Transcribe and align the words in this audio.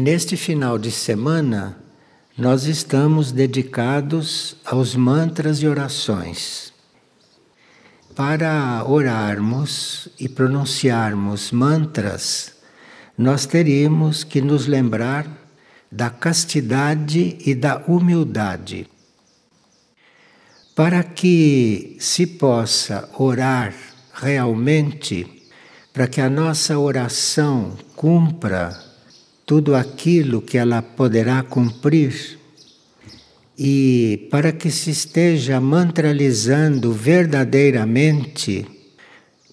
Neste 0.00 0.36
final 0.36 0.78
de 0.78 0.92
semana, 0.92 1.76
nós 2.36 2.66
estamos 2.66 3.32
dedicados 3.32 4.54
aos 4.64 4.94
mantras 4.94 5.60
e 5.60 5.66
orações. 5.66 6.72
Para 8.14 8.84
orarmos 8.86 10.08
e 10.16 10.28
pronunciarmos 10.28 11.50
mantras, 11.50 12.52
nós 13.18 13.44
teríamos 13.44 14.22
que 14.22 14.40
nos 14.40 14.68
lembrar 14.68 15.26
da 15.90 16.10
castidade 16.10 17.36
e 17.44 17.52
da 17.52 17.78
humildade. 17.78 18.88
Para 20.76 21.02
que 21.02 21.96
se 21.98 22.24
possa 22.24 23.10
orar 23.18 23.74
realmente, 24.14 25.42
para 25.92 26.06
que 26.06 26.20
a 26.20 26.30
nossa 26.30 26.78
oração 26.78 27.76
cumpra 27.96 28.86
tudo 29.48 29.74
aquilo 29.74 30.42
que 30.42 30.58
ela 30.58 30.82
poderá 30.82 31.42
cumprir, 31.42 32.38
e 33.58 34.28
para 34.30 34.52
que 34.52 34.70
se 34.70 34.90
esteja 34.90 35.58
mantralizando 35.58 36.92
verdadeiramente 36.92 38.66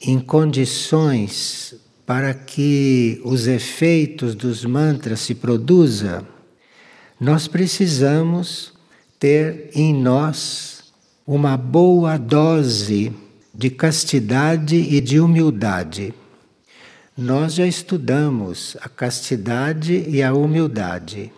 em 0.02 0.20
condições 0.20 1.76
para 2.06 2.34
que 2.34 3.22
os 3.24 3.48
efeitos 3.48 4.36
dos 4.36 4.66
mantras 4.66 5.22
se 5.22 5.34
produzam, 5.34 6.28
nós 7.18 7.48
precisamos 7.48 8.74
ter 9.18 9.70
em 9.74 9.94
nós 9.94 10.84
uma 11.26 11.56
boa 11.56 12.18
dose 12.18 13.14
de 13.54 13.70
castidade 13.70 14.76
e 14.76 15.00
de 15.00 15.22
humildade. 15.22 16.14
Nós 17.18 17.54
já 17.54 17.66
estudamos 17.66 18.76
a 18.82 18.90
castidade 18.90 20.04
e 20.06 20.22
a 20.22 20.34
humildade 20.34 21.32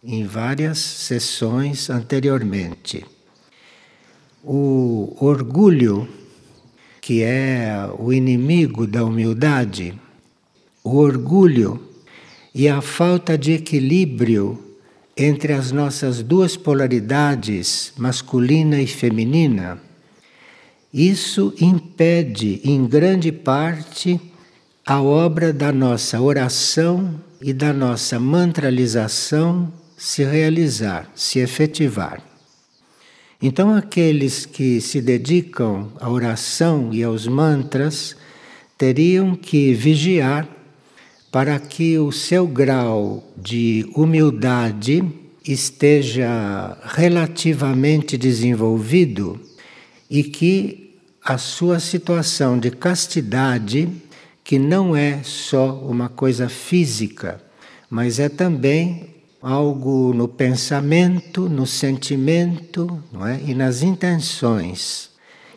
em 0.00 0.24
várias 0.24 0.78
sessões 0.78 1.90
anteriormente. 1.90 3.04
O 4.44 5.16
orgulho, 5.18 6.08
que 7.00 7.24
é 7.24 7.90
o 7.98 8.12
inimigo 8.12 8.86
da 8.86 9.04
humildade, 9.04 10.00
o 10.84 10.94
orgulho 10.94 11.82
e 12.54 12.68
a 12.68 12.80
falta 12.80 13.36
de 13.36 13.50
equilíbrio 13.50 14.76
entre 15.16 15.52
as 15.54 15.72
nossas 15.72 16.22
duas 16.22 16.56
polaridades, 16.56 17.92
masculina 17.96 18.80
e 18.80 18.86
feminina, 18.86 19.82
isso 20.94 21.52
impede 21.60 22.60
em 22.62 22.86
grande 22.86 23.32
parte 23.32 24.20
a 24.88 25.02
obra 25.02 25.52
da 25.52 25.72
nossa 25.72 26.20
oração 26.20 27.20
e 27.42 27.52
da 27.52 27.72
nossa 27.72 28.20
mantralização 28.20 29.72
se 29.96 30.22
realizar, 30.22 31.10
se 31.12 31.40
efetivar. 31.40 32.22
Então, 33.42 33.74
aqueles 33.74 34.46
que 34.46 34.80
se 34.80 35.00
dedicam 35.00 35.90
à 36.00 36.08
oração 36.08 36.90
e 36.92 37.02
aos 37.02 37.26
mantras 37.26 38.14
teriam 38.78 39.34
que 39.34 39.74
vigiar 39.74 40.48
para 41.32 41.58
que 41.58 41.98
o 41.98 42.12
seu 42.12 42.46
grau 42.46 43.24
de 43.36 43.90
humildade 43.92 45.04
esteja 45.44 46.78
relativamente 46.84 48.16
desenvolvido 48.16 49.40
e 50.08 50.22
que 50.22 50.94
a 51.20 51.38
sua 51.38 51.80
situação 51.80 52.56
de 52.56 52.70
castidade, 52.70 53.88
que 54.46 54.60
não 54.60 54.94
é 54.94 55.24
só 55.24 55.74
uma 55.74 56.08
coisa 56.08 56.48
física, 56.48 57.42
mas 57.90 58.20
é 58.20 58.28
também 58.28 59.16
algo 59.42 60.14
no 60.14 60.28
pensamento, 60.28 61.48
no 61.48 61.66
sentimento 61.66 63.02
não 63.12 63.26
é? 63.26 63.40
e 63.44 63.52
nas 63.56 63.82
intenções, 63.82 65.10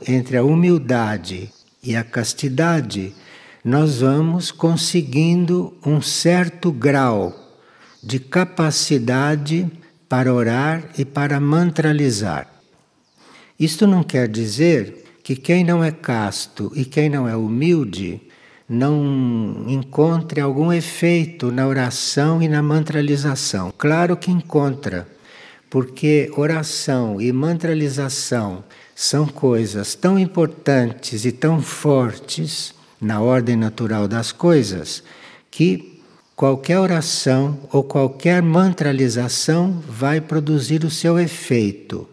entre 0.08 0.38
a 0.38 0.44
humildade 0.44 1.52
e 1.84 1.96
a 1.96 2.04
castidade 2.04 3.14
nós 3.64 4.00
vamos 4.00 4.50
conseguindo 4.50 5.78
um 5.86 6.02
certo 6.02 6.72
grau 6.72 7.32
de 8.02 8.18
capacidade 8.18 9.72
para 10.08 10.34
orar 10.34 10.90
e 10.98 11.06
para 11.06 11.40
mantralizar. 11.40 12.50
Isto 13.60 13.86
não 13.86 14.02
quer 14.02 14.28
dizer 14.28 15.06
que 15.24 15.36
quem 15.36 15.64
não 15.64 15.84
é 15.84 15.92
casto 15.92 16.72
e 16.74 16.84
quem 16.84 17.08
não 17.08 17.28
é 17.28 17.36
humilde 17.36 18.29
não 18.70 19.66
encontre 19.68 20.40
algum 20.40 20.72
efeito 20.72 21.52
na 21.52 21.68
oração 21.68 22.40
e 22.40 22.48
na 22.48 22.62
mantralização. 22.62 23.74
Claro 23.76 24.16
que 24.16 24.30
encontra, 24.30 25.08
porque 25.70 26.32
oração 26.38 27.20
e 27.20 27.32
mantralização 27.32 28.64
são 28.96 29.26
coisas 29.26 29.96
tão 29.96 30.20
importantes 30.20 31.26
e 31.26 31.32
tão 31.32 31.62
fortes 31.62 32.76
na 33.02 33.22
ordem 33.22 33.56
natural 33.56 34.08
das 34.08 34.32
coisas, 34.32 35.02
que 35.50 36.00
qualquer 36.36 36.80
oração 36.80 37.58
ou 37.72 37.84
qualquer 37.84 38.42
mantralização 38.42 39.82
vai 39.88 40.22
produzir 40.22 40.84
o 40.84 40.92
seu 40.92 41.18
efeito. 41.18 42.08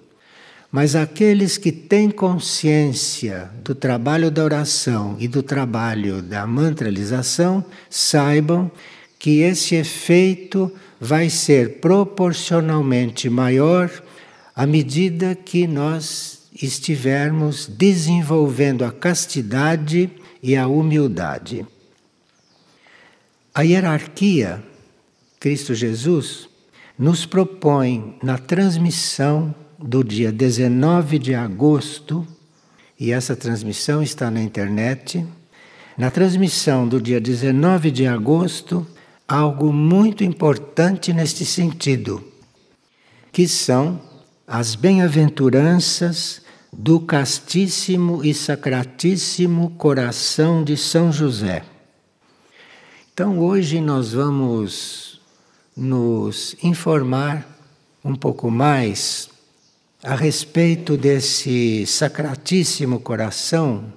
Mas 0.70 0.94
aqueles 0.94 1.56
que 1.56 1.70
têm 1.70 2.10
consciência 2.10 3.50
do 3.64 3.74
trabalho 3.74 4.30
da 4.30 4.44
oração 4.44 5.16
e 5.18 5.28
do 5.28 5.42
trabalho 5.42 6.20
da 6.20 6.46
mantralização, 6.46 7.64
saibam 7.88 8.70
que 9.18 9.40
esse 9.40 9.74
efeito 9.74 10.70
vai 11.00 11.30
ser 11.30 11.80
proporcionalmente 11.80 13.28
maior 13.30 13.90
à 14.54 14.66
medida 14.66 15.34
que 15.34 15.66
nós 15.66 16.48
estivermos 16.62 17.66
desenvolvendo 17.66 18.84
a 18.84 18.90
castidade 18.90 20.10
e 20.42 20.56
a 20.56 20.66
humildade. 20.66 21.66
A 23.54 23.62
hierarquia, 23.62 24.62
Cristo 25.38 25.74
Jesus, 25.74 26.48
nos 26.98 27.26
propõe 27.26 28.16
na 28.22 28.38
transmissão 28.38 29.54
do 29.78 30.02
dia 30.02 30.32
19 30.32 31.18
de 31.18 31.34
agosto, 31.34 32.26
e 32.98 33.12
essa 33.12 33.36
transmissão 33.36 34.02
está 34.02 34.30
na 34.30 34.42
internet. 34.42 35.26
Na 35.98 36.10
transmissão 36.10 36.88
do 36.88 37.00
dia 37.00 37.20
19 37.20 37.90
de 37.90 38.06
agosto, 38.06 38.86
algo 39.28 39.72
muito 39.72 40.24
importante 40.24 41.12
neste 41.12 41.44
sentido, 41.44 42.22
que 43.32 43.46
são 43.46 44.00
as 44.46 44.74
bem-aventuranças 44.74 46.42
do 46.72 47.00
castíssimo 47.00 48.24
e 48.24 48.32
sacratíssimo 48.32 49.70
coração 49.70 50.62
de 50.62 50.76
São 50.76 51.12
José. 51.12 51.64
Então, 53.12 53.38
hoje 53.38 53.80
nós 53.80 54.12
vamos 54.12 55.20
nos 55.76 56.54
informar 56.62 57.46
um 58.04 58.14
pouco 58.14 58.50
mais 58.50 59.30
a 60.02 60.14
respeito 60.14 60.96
desse 60.96 61.86
sacratíssimo 61.86 63.00
coração 63.00 63.92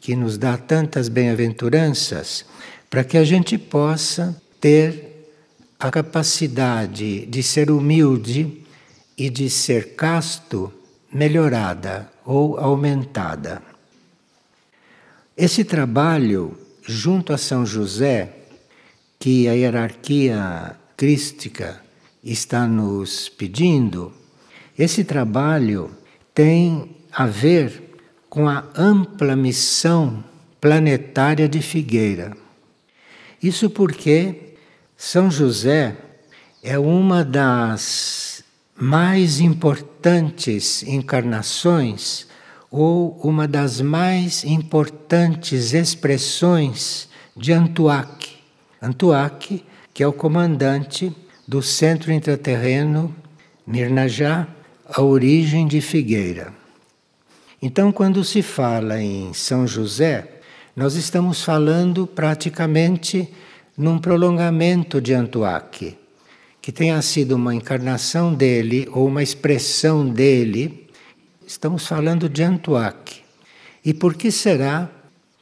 que 0.00 0.16
nos 0.16 0.36
dá 0.36 0.56
tantas 0.56 1.08
bem-aventuranças, 1.08 2.44
para 2.90 3.04
que 3.04 3.16
a 3.16 3.24
gente 3.24 3.56
possa 3.56 4.40
ter 4.60 5.30
a 5.78 5.90
capacidade 5.90 7.26
de 7.26 7.42
ser 7.42 7.70
humilde 7.70 8.64
e 9.16 9.30
de 9.30 9.48
ser 9.48 9.94
casto 9.94 10.72
melhorada 11.12 12.10
ou 12.24 12.58
aumentada. 12.58 13.62
Esse 15.36 15.64
trabalho, 15.64 16.58
junto 16.82 17.32
a 17.32 17.38
São 17.38 17.64
José, 17.64 18.32
que 19.18 19.48
a 19.48 19.52
hierarquia 19.52 20.76
crística 20.96 21.80
está 22.22 22.66
nos 22.66 23.28
pedindo, 23.28 24.12
esse 24.78 25.04
trabalho 25.04 25.90
tem 26.34 26.96
a 27.12 27.26
ver 27.26 27.96
com 28.28 28.48
a 28.48 28.64
ampla 28.74 29.36
missão 29.36 30.24
planetária 30.60 31.48
de 31.48 31.60
Figueira. 31.60 32.36
Isso 33.42 33.68
porque 33.68 34.54
São 34.96 35.30
José 35.30 35.96
é 36.62 36.78
uma 36.78 37.24
das 37.24 38.44
mais 38.74 39.40
importantes 39.40 40.82
encarnações 40.84 42.26
ou 42.70 43.20
uma 43.22 43.46
das 43.46 43.80
mais 43.80 44.44
importantes 44.44 45.74
expressões 45.74 47.08
de 47.36 47.52
Antuac. 47.52 48.36
Antuac, 48.80 49.62
que 49.92 50.02
é 50.02 50.06
o 50.06 50.12
comandante 50.12 51.14
do 51.46 51.60
centro 51.60 52.10
intraterreno 52.10 53.14
Mirnajá, 53.66 54.48
a 54.94 55.00
origem 55.00 55.66
de 55.66 55.80
Figueira. 55.80 56.52
Então, 57.60 57.90
quando 57.90 58.22
se 58.22 58.42
fala 58.42 59.00
em 59.00 59.32
São 59.32 59.66
José, 59.66 60.40
nós 60.76 60.96
estamos 60.96 61.42
falando 61.42 62.06
praticamente 62.06 63.28
num 63.76 63.98
prolongamento 63.98 65.00
de 65.00 65.14
Antuak, 65.14 65.96
que 66.60 66.70
tenha 66.72 67.00
sido 67.00 67.36
uma 67.36 67.54
encarnação 67.54 68.34
dele 68.34 68.86
ou 68.92 69.06
uma 69.06 69.22
expressão 69.22 70.06
dele. 70.06 70.86
Estamos 71.46 71.86
falando 71.86 72.28
de 72.28 72.42
Antuak. 72.42 73.22
E 73.82 73.94
por 73.94 74.14
que 74.14 74.30
será 74.30 74.90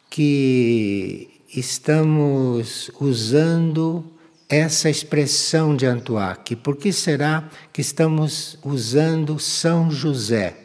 que 0.08 1.28
estamos 1.52 2.88
usando 3.00 4.04
essa 4.50 4.90
expressão 4.90 5.74
de 5.76 5.86
Antuak? 5.86 6.56
Por 6.56 6.76
que 6.76 6.92
será 6.92 7.48
que 7.72 7.80
estamos 7.80 8.58
usando 8.64 9.38
São 9.38 9.92
José? 9.92 10.56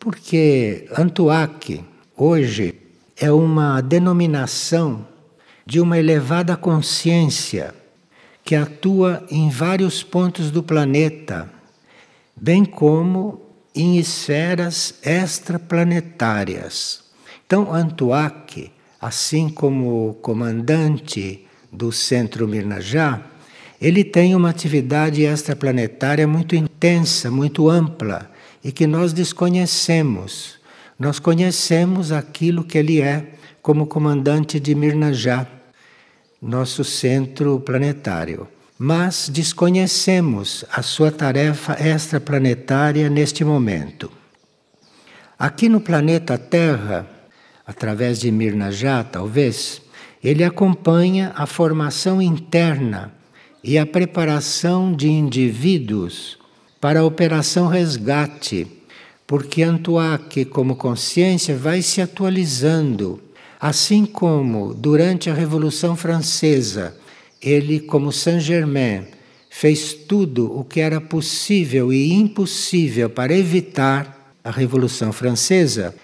Porque 0.00 0.88
Antuak 0.96 1.84
hoje 2.16 2.74
é 3.14 3.30
uma 3.30 3.82
denominação 3.82 5.06
de 5.66 5.80
uma 5.80 5.98
elevada 5.98 6.56
consciência 6.56 7.74
que 8.42 8.56
atua 8.56 9.22
em 9.30 9.50
vários 9.50 10.02
pontos 10.02 10.50
do 10.50 10.62
planeta, 10.62 11.52
bem 12.34 12.64
como 12.64 13.42
em 13.74 13.98
esferas 13.98 14.94
extraplanetárias. 15.02 17.02
Então, 17.46 17.70
Antuak, 17.72 18.72
assim 18.98 19.50
como 19.50 20.14
comandante 20.22 21.46
do 21.72 21.90
Centro 21.90 22.46
Mirnajá, 22.46 23.22
ele 23.80 24.04
tem 24.04 24.36
uma 24.36 24.50
atividade 24.50 25.22
extraplanetária 25.22 26.28
muito 26.28 26.54
intensa, 26.54 27.30
muito 27.30 27.68
ampla 27.68 28.30
e 28.62 28.70
que 28.70 28.86
nós 28.86 29.12
desconhecemos. 29.12 30.60
Nós 30.98 31.18
conhecemos 31.18 32.12
aquilo 32.12 32.62
que 32.62 32.78
ele 32.78 33.00
é 33.00 33.32
como 33.60 33.86
comandante 33.86 34.60
de 34.60 34.72
Mirnajá, 34.74 35.46
nosso 36.40 36.84
centro 36.84 37.58
planetário. 37.58 38.46
Mas 38.78 39.28
desconhecemos 39.28 40.64
a 40.70 40.82
sua 40.82 41.10
tarefa 41.10 41.76
extraplanetária 41.84 43.08
neste 43.08 43.44
momento. 43.44 44.10
Aqui 45.36 45.68
no 45.68 45.80
planeta 45.80 46.38
Terra, 46.38 47.04
através 47.66 48.20
de 48.20 48.30
Mirnajá, 48.30 49.02
talvez, 49.02 49.81
ele 50.22 50.44
acompanha 50.44 51.32
a 51.34 51.46
formação 51.46 52.20
interna 52.20 53.12
e 53.62 53.78
a 53.78 53.86
preparação 53.86 54.92
de 54.94 55.08
indivíduos 55.08 56.38
para 56.80 57.00
a 57.00 57.04
operação 57.04 57.66
resgate 57.68 58.82
porque 59.32 59.62
Antuak, 59.62 60.44
como 60.44 60.76
consciência, 60.76 61.56
vai 61.56 61.80
se 61.80 62.02
atualizando. 62.02 63.18
Assim 63.58 64.04
como 64.04 64.74
durante 64.74 65.30
a 65.30 65.32
Revolução 65.32 65.96
Francesa, 65.96 66.94
ele, 67.40 67.80
como 67.80 68.12
Saint-Germain, 68.12 69.04
fez 69.48 69.94
tudo 69.94 70.54
o 70.54 70.62
que 70.62 70.80
era 70.80 71.00
possível 71.00 71.90
e 71.90 72.12
impossível 72.12 73.08
para 73.08 73.34
evitar 73.34 74.36
a 74.44 74.50
Revolução 74.50 75.14
Francesa, 75.14 75.94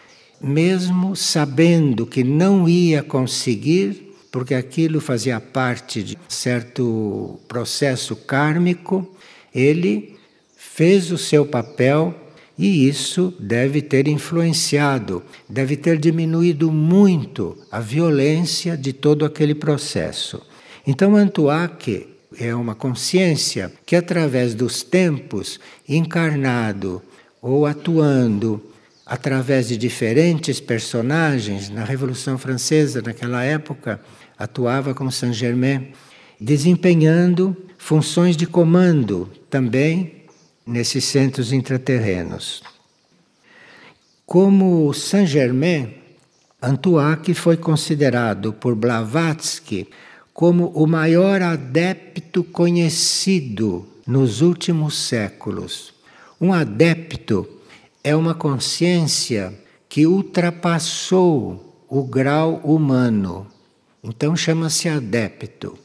mesmo 0.40 1.14
sabendo 1.14 2.06
que 2.06 2.24
não 2.24 2.66
ia 2.66 3.02
conseguir, 3.02 4.07
porque 4.38 4.54
aquilo 4.54 5.00
fazia 5.00 5.40
parte 5.40 6.00
de 6.00 6.16
certo 6.28 7.40
processo 7.48 8.14
kármico, 8.14 9.16
ele 9.52 10.16
fez 10.56 11.10
o 11.10 11.18
seu 11.18 11.44
papel 11.44 12.14
e 12.56 12.86
isso 12.88 13.34
deve 13.40 13.82
ter 13.82 14.06
influenciado, 14.06 15.24
deve 15.48 15.76
ter 15.76 15.98
diminuído 15.98 16.70
muito 16.70 17.58
a 17.68 17.80
violência 17.80 18.76
de 18.76 18.92
todo 18.92 19.24
aquele 19.24 19.56
processo. 19.56 20.40
Então, 20.86 21.16
Antuak 21.16 22.06
é 22.38 22.54
uma 22.54 22.76
consciência 22.76 23.72
que, 23.84 23.96
através 23.96 24.54
dos 24.54 24.84
tempos, 24.84 25.58
encarnado 25.88 27.02
ou 27.42 27.66
atuando 27.66 28.62
através 29.08 29.68
de 29.68 29.76
diferentes 29.78 30.60
personagens, 30.60 31.70
na 31.70 31.82
Revolução 31.82 32.36
Francesa, 32.36 33.00
naquela 33.00 33.42
época, 33.42 33.98
atuava 34.38 34.94
como 34.94 35.10
Saint-Germain, 35.10 35.88
desempenhando 36.40 37.56
funções 37.76 38.36
de 38.36 38.46
comando 38.46 39.28
também 39.50 40.24
nesses 40.66 41.04
centros 41.04 41.52
intraterrenos. 41.52 42.62
Como 44.24 44.92
Saint-Germain, 44.92 45.94
Antuak 46.60 47.32
foi 47.34 47.56
considerado 47.56 48.52
por 48.52 48.74
Blavatsky 48.74 49.88
como 50.34 50.68
o 50.68 50.86
maior 50.86 51.40
adepto 51.42 52.44
conhecido 52.44 53.88
nos 54.06 54.40
últimos 54.40 54.96
séculos. 54.96 55.94
Um 56.40 56.52
adepto 56.52 57.48
é 58.04 58.14
uma 58.14 58.34
consciência 58.34 59.52
que 59.88 60.06
ultrapassou 60.06 61.84
o 61.88 62.04
grau 62.04 62.56
humano. 62.64 63.46
Então 64.02 64.36
chama-se 64.36 64.88
adepto. 64.88 65.78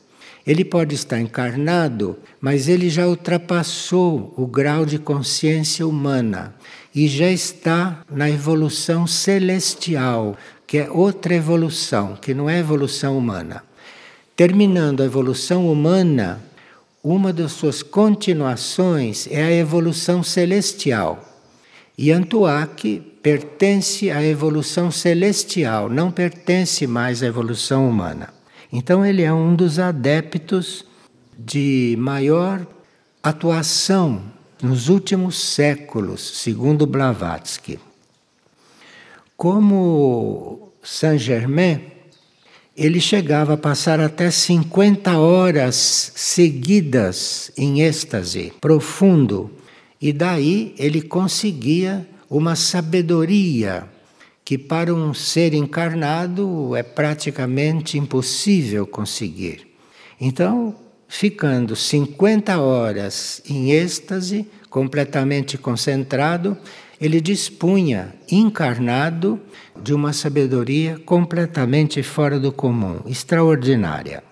Ele 0.46 0.66
pode 0.66 0.94
estar 0.94 1.20
encarnado, 1.20 2.18
mas 2.40 2.68
ele 2.68 2.90
já 2.90 3.08
ultrapassou 3.08 4.34
o 4.36 4.46
grau 4.46 4.86
de 4.86 5.00
consciência 5.00 5.88
humana 5.88 6.54
e 6.94 7.08
já 7.08 7.32
está 7.32 8.04
na 8.12 8.30
evolução 8.30 9.08
celestial, 9.08 10.38
que 10.68 10.80
é 10.80 10.92
outra 10.92 11.34
evolução, 11.34 12.18
que 12.22 12.34
não 12.34 12.50
é 12.50 12.60
evolução 12.60 13.18
humana. 13.18 13.64
Terminando 14.36 15.02
a 15.02 15.06
evolução 15.06 15.72
humana, 15.72 16.44
uma 17.02 17.32
das 17.32 17.54
suas 17.54 17.82
continuações 17.82 19.28
é 19.32 19.44
a 19.44 19.52
evolução 19.52 20.22
celestial. 20.24 21.24
E 21.98 22.12
Antuak 22.12 23.13
pertence 23.24 24.12
à 24.12 24.22
evolução 24.22 24.92
celestial, 24.92 25.90
não 25.90 26.12
pertence 26.12 26.86
mais 26.86 27.24
à 27.24 27.26
evolução 27.26 27.90
humana. 27.90 28.34
Então, 28.72 29.06
ele 29.06 29.22
é 29.22 29.34
um 29.34 29.56
dos 29.56 29.80
adeptos 29.80 30.86
de 31.40 31.96
maior 31.98 32.68
atuação 33.24 34.22
nos 34.62 34.90
últimos 34.90 35.38
séculos, 35.38 36.40
segundo 36.40 36.86
Blavatsky. 36.86 37.80
Como 39.38 40.74
Saint-Germain, 40.84 41.82
ele 42.76 43.00
chegava 43.00 43.54
a 43.54 43.58
passar 43.58 44.02
até 44.02 44.30
50 44.30 45.18
horas 45.18 46.12
seguidas 46.16 47.52
em 47.58 47.82
êxtase 47.82 48.52
profundo, 48.60 49.50
e 50.02 50.12
daí 50.12 50.76
ele 50.78 51.02
conseguia 51.02 52.06
uma 52.34 52.56
sabedoria 52.56 53.88
que 54.44 54.58
para 54.58 54.92
um 54.92 55.14
ser 55.14 55.54
encarnado 55.54 56.76
é 56.76 56.82
praticamente 56.82 57.96
impossível 57.96 58.88
conseguir. 58.88 59.68
Então, 60.20 60.76
ficando 61.08 61.76
50 61.76 62.60
horas 62.60 63.40
em 63.48 63.72
êxtase, 63.72 64.48
completamente 64.68 65.60
concentrado, 65.60 66.58
ele 67.00 67.22
dispunha, 67.22 68.16
encarnado, 68.32 69.40
de 69.80 69.94
uma 69.94 70.12
sabedoria 70.12 71.00
completamente 71.06 72.02
fora 72.02 72.40
do 72.40 72.52
comum, 72.52 73.00
extraordinária. 73.06 74.24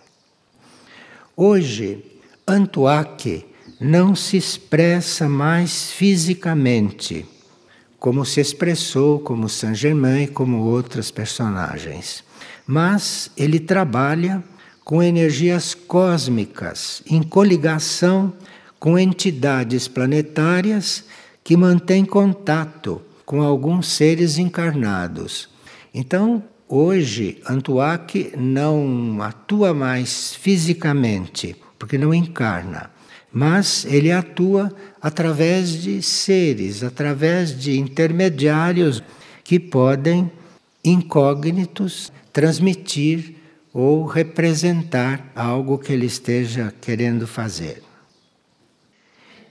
Hoje, 1.38 2.04
Antuak 2.48 3.46
não 3.80 4.16
se 4.16 4.38
expressa 4.38 5.30
mais 5.30 5.92
fisicamente 5.92 7.28
como 8.02 8.26
se 8.26 8.42
expressou 8.42 9.20
como 9.20 9.48
Saint-Germain 9.48 10.26
como 10.26 10.64
outros 10.64 11.12
personagens. 11.12 12.24
Mas 12.66 13.30
ele 13.38 13.60
trabalha 13.60 14.44
com 14.84 15.04
energias 15.04 15.76
cósmicas, 15.76 17.04
em 17.06 17.22
coligação 17.22 18.34
com 18.80 18.98
entidades 18.98 19.88
planetárias 19.88 21.04
que 21.44 21.56
mantêm 21.56 22.04
contato 22.04 23.00
com 23.24 23.44
alguns 23.44 23.90
seres 23.90 24.40
encarnados. 24.40 25.48
Então, 25.94 26.44
hoje, 26.68 27.40
Antuak 27.48 28.34
não 28.36 29.22
atua 29.22 29.76
mais 29.76 30.34
fisicamente, 30.34 31.56
porque 31.78 32.00
não 32.00 32.12
encarna 32.12 32.90
mas 33.32 33.86
ele 33.86 34.12
atua 34.12 34.74
através 35.02 35.82
de 35.82 36.02
seres, 36.02 36.84
através 36.84 37.58
de 37.58 37.78
intermediários 37.80 39.02
que 39.44 39.60
podem, 39.60 40.32
incógnitos, 40.84 42.12
transmitir 42.32 43.36
ou 43.74 44.06
representar 44.06 45.32
algo 45.36 45.78
que 45.78 45.94
ele 45.94 46.06
esteja 46.06 46.74
querendo 46.82 47.26
fazer. 47.26 47.82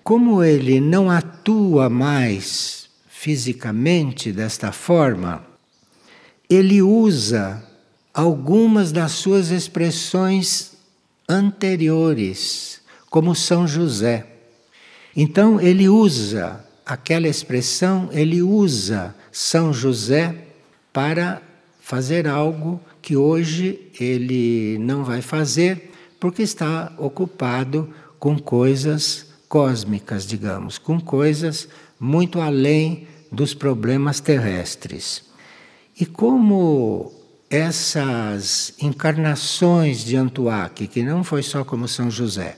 Como 0.05 0.43
ele 0.43 0.81
não 0.81 1.11
atua 1.11 1.91
mais 1.91 2.89
fisicamente 3.09 4.33
desta 4.33 4.73
forma, 4.73 5.45
ele 6.49 6.81
usa 6.81 7.63
algumas 8.13 8.93
das 8.93 9.13
suas 9.13 9.51
expressões 9.51 10.73
anteriores, 11.29 12.81
como 13.09 13.35
São 13.35 13.69
José. 13.69 14.30
Então 15.17 15.61
ele 15.61 15.89
usa 15.89 16.65
aquela 16.85 17.29
expressão, 17.29 18.09
ele 18.13 18.43
usa 18.43 19.15
São 19.31 19.73
José 19.73 20.35
para 20.93 21.43
fazer 21.81 22.27
algo 22.29 22.81
que 23.03 23.17
hoje 23.17 23.91
ele 23.99 24.79
não 24.79 25.05
vai 25.05 25.23
fazer, 25.23 25.91
porque 26.19 26.43
está 26.43 26.93
ocupado 26.99 27.89
com 28.19 28.39
coisas 28.39 29.27
cósmicas, 29.49 30.27
digamos, 30.27 30.79
com 30.79 31.01
coisas 31.01 31.69
muito 31.99 32.41
além 32.41 33.09
dos 33.33 33.55
problemas 33.55 34.21
terrestres. 34.21 35.25
E 35.99 36.07
como 36.07 37.13
essas 37.49 38.73
encarnações 38.81 40.05
de 40.05 40.17
Antuac, 40.17 40.87
que 40.87 41.03
não 41.03 41.25
foi 41.25 41.43
só 41.43 41.65
como 41.65 41.89
São 41.89 42.11
José, 42.11 42.57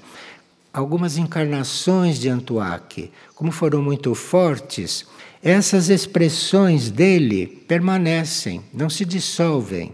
algumas 0.72 1.18
encarnações 1.18 2.18
de 2.18 2.28
Antuac, 2.28 3.10
como 3.34 3.52
foram 3.52 3.82
muito 3.82 4.14
fortes, 4.14 5.04
essas 5.42 5.88
expressões 5.88 6.90
dele 6.90 7.46
permanecem, 7.46 8.62
não 8.72 8.88
se 8.88 9.04
dissolvem. 9.04 9.92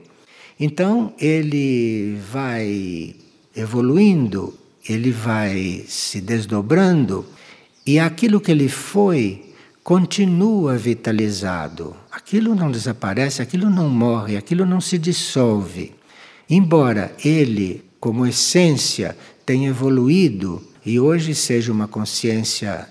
Então 0.61 1.12
ele 1.18 2.18
vai 2.30 3.16
evoluindo, 3.56 4.54
ele 4.88 5.11
vai 5.11 5.85
se 5.88 6.20
desdobrando 6.20 7.26
e 7.87 7.99
aquilo 7.99 8.40
que 8.40 8.50
ele 8.50 8.68
foi 8.68 9.54
continua 9.82 10.76
vitalizado. 10.76 11.97
Aquilo 12.12 12.54
não 12.54 12.70
desaparece, 12.70 13.40
aquilo 13.40 13.70
não 13.70 13.88
morre, 13.88 14.37
aquilo 14.37 14.66
não 14.66 14.82
se 14.82 14.99
dissolve. 14.99 15.94
Embora 16.50 17.14
ele, 17.25 17.82
como 17.99 18.26
essência, 18.26 19.16
tenha 19.47 19.70
evoluído 19.70 20.62
e 20.85 20.99
hoje 20.99 21.35
seja 21.35 21.73
uma 21.73 21.88
consciência 21.88 22.88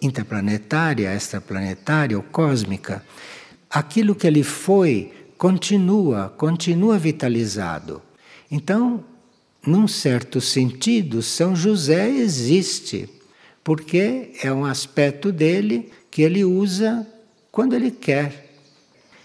interplanetária, 0.00 1.14
extraplanetária 1.14 2.16
ou 2.16 2.22
cósmica, 2.22 3.04
aquilo 3.70 4.14
que 4.14 4.26
ele 4.26 4.42
foi 4.42 5.12
continua, 5.38 6.32
continua 6.36 6.98
vitalizado. 6.98 8.02
Então, 8.50 9.04
num 9.66 9.88
certo 9.88 10.40
sentido, 10.40 11.22
São 11.22 11.56
José 11.56 12.08
existe, 12.08 13.08
porque 13.64 14.30
é 14.42 14.52
um 14.52 14.64
aspecto 14.64 15.32
dele 15.32 15.90
que 16.10 16.22
ele 16.22 16.44
usa 16.44 17.06
quando 17.50 17.74
ele 17.74 17.90
quer. 17.90 18.54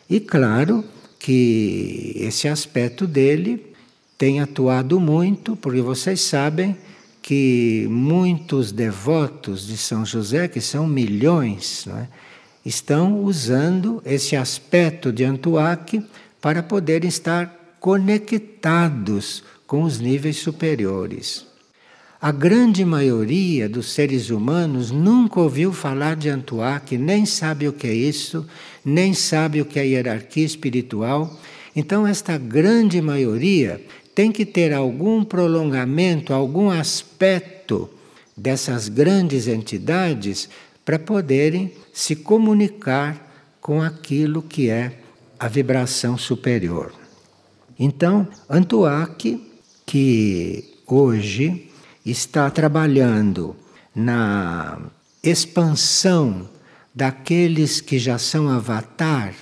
E 0.10 0.20
claro 0.20 0.84
que 1.20 2.14
esse 2.16 2.48
aspecto 2.48 3.06
dele 3.06 3.74
tem 4.18 4.40
atuado 4.40 5.00
muito, 5.00 5.56
porque 5.56 5.82
vocês 5.82 6.22
sabem 6.22 6.76
que 7.22 7.88
muitos 7.90 8.72
devotos 8.72 9.68
de 9.68 9.78
São 9.78 10.06
José, 10.06 10.48
que 10.48 10.60
são 10.60 10.88
milhões, 10.88 11.88
é? 11.88 12.08
estão 12.66 13.24
usando 13.24 14.02
esse 14.06 14.36
aspecto 14.36 15.12
de 15.12 15.24
Antuac 15.24 16.04
para 16.42 16.64
poderem 16.64 17.08
estar 17.08 17.76
conectados 17.80 19.44
com 19.66 19.84
os 19.84 20.00
níveis 20.00 20.38
superiores. 20.38 21.46
A 22.22 22.32
grande 22.32 22.86
maioria 22.86 23.68
dos 23.68 23.94
seres 23.94 24.30
humanos 24.30 24.92
nunca 24.92 25.40
ouviu 25.40 25.74
falar 25.74 26.16
de 26.16 26.30
Antuac, 26.30 26.96
nem 26.96 27.26
sabe 27.26 27.68
o 27.68 27.74
que 27.74 27.88
é 27.88 27.94
isso, 27.94 28.46
nem 28.86 29.14
sabe 29.14 29.60
o 29.60 29.66
que 29.66 29.80
é 29.80 29.88
hierarquia 29.88 30.46
espiritual. 30.46 31.36
Então, 31.76 32.06
esta 32.06 32.38
grande 32.38 33.02
maioria 33.02 33.82
tem 34.14 34.32
que 34.32 34.46
ter 34.46 34.74
algum 34.74 35.24
prolongamento, 35.24 36.34
algum 36.34 36.70
aspecto 36.70 37.90
dessas 38.36 38.88
grandes 38.88 39.48
entidades 39.48 40.50
para 40.84 41.00
poderem 41.00 41.74
se 41.94 42.16
comunicar 42.16 43.30
com 43.62 43.82
aquilo 43.82 44.42
que 44.42 44.70
é 44.70 45.00
a 45.40 45.48
vibração 45.48 46.18
superior. 46.18 46.92
Então, 47.78 48.28
Antuac, 48.50 49.42
que 49.86 50.64
hoje 50.86 51.70
está 52.06 52.50
trabalhando 52.50 53.56
na 53.96 54.80
expansão 55.24 56.50
daqueles 56.94 57.80
que 57.80 57.98
já 58.00 58.18
são 58.18 58.50
avatar 58.50 59.34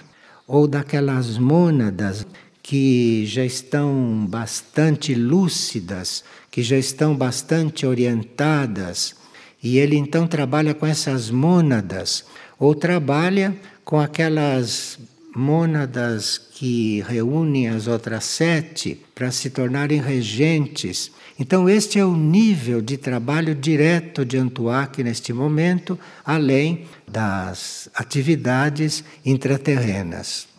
ou 0.48 0.68
daquelas 0.68 1.38
mônadas 1.38 2.26
que 2.70 3.26
já 3.26 3.44
estão 3.44 4.28
bastante 4.30 5.16
lúcidas, 5.16 6.24
que 6.52 6.62
já 6.62 6.78
estão 6.78 7.16
bastante 7.16 7.84
orientadas, 7.84 9.16
e 9.64 9.80
ele 9.80 9.96
então 9.96 10.28
trabalha 10.28 10.76
com 10.76 10.86
essas 10.86 11.32
mônadas, 11.32 12.26
ou 12.60 12.76
trabalha 12.76 13.58
com 13.84 14.00
aquelas 14.00 15.00
mônadas 15.36 16.38
que 16.38 17.04
reúnem 17.08 17.70
as 17.70 17.88
outras 17.88 18.26
sete 18.26 19.02
para 19.16 19.32
se 19.32 19.50
tornarem 19.50 20.00
regentes 20.00 21.12
então, 21.42 21.70
este 21.70 21.98
é 21.98 22.04
o 22.04 22.18
nível 22.18 22.82
de 22.82 22.98
trabalho 22.98 23.56
direto 23.56 24.26
de 24.26 24.38
Antuac 24.38 25.02
neste 25.02 25.32
momento, 25.32 25.98
além 26.26 26.86
das 27.08 27.88
atividades 27.96 29.06
intraterrenas. 29.26 30.50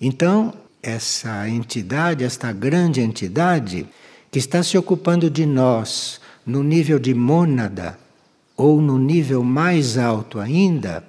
Então, 0.00 0.54
essa 0.86 1.48
entidade, 1.48 2.22
esta 2.22 2.52
grande 2.52 3.00
entidade, 3.00 3.86
que 4.30 4.38
está 4.38 4.62
se 4.62 4.78
ocupando 4.78 5.28
de 5.28 5.44
nós 5.44 6.20
no 6.46 6.62
nível 6.62 6.98
de 6.98 7.12
mônada, 7.12 7.98
ou 8.56 8.80
no 8.80 8.96
nível 8.96 9.42
mais 9.42 9.98
alto 9.98 10.38
ainda, 10.38 11.04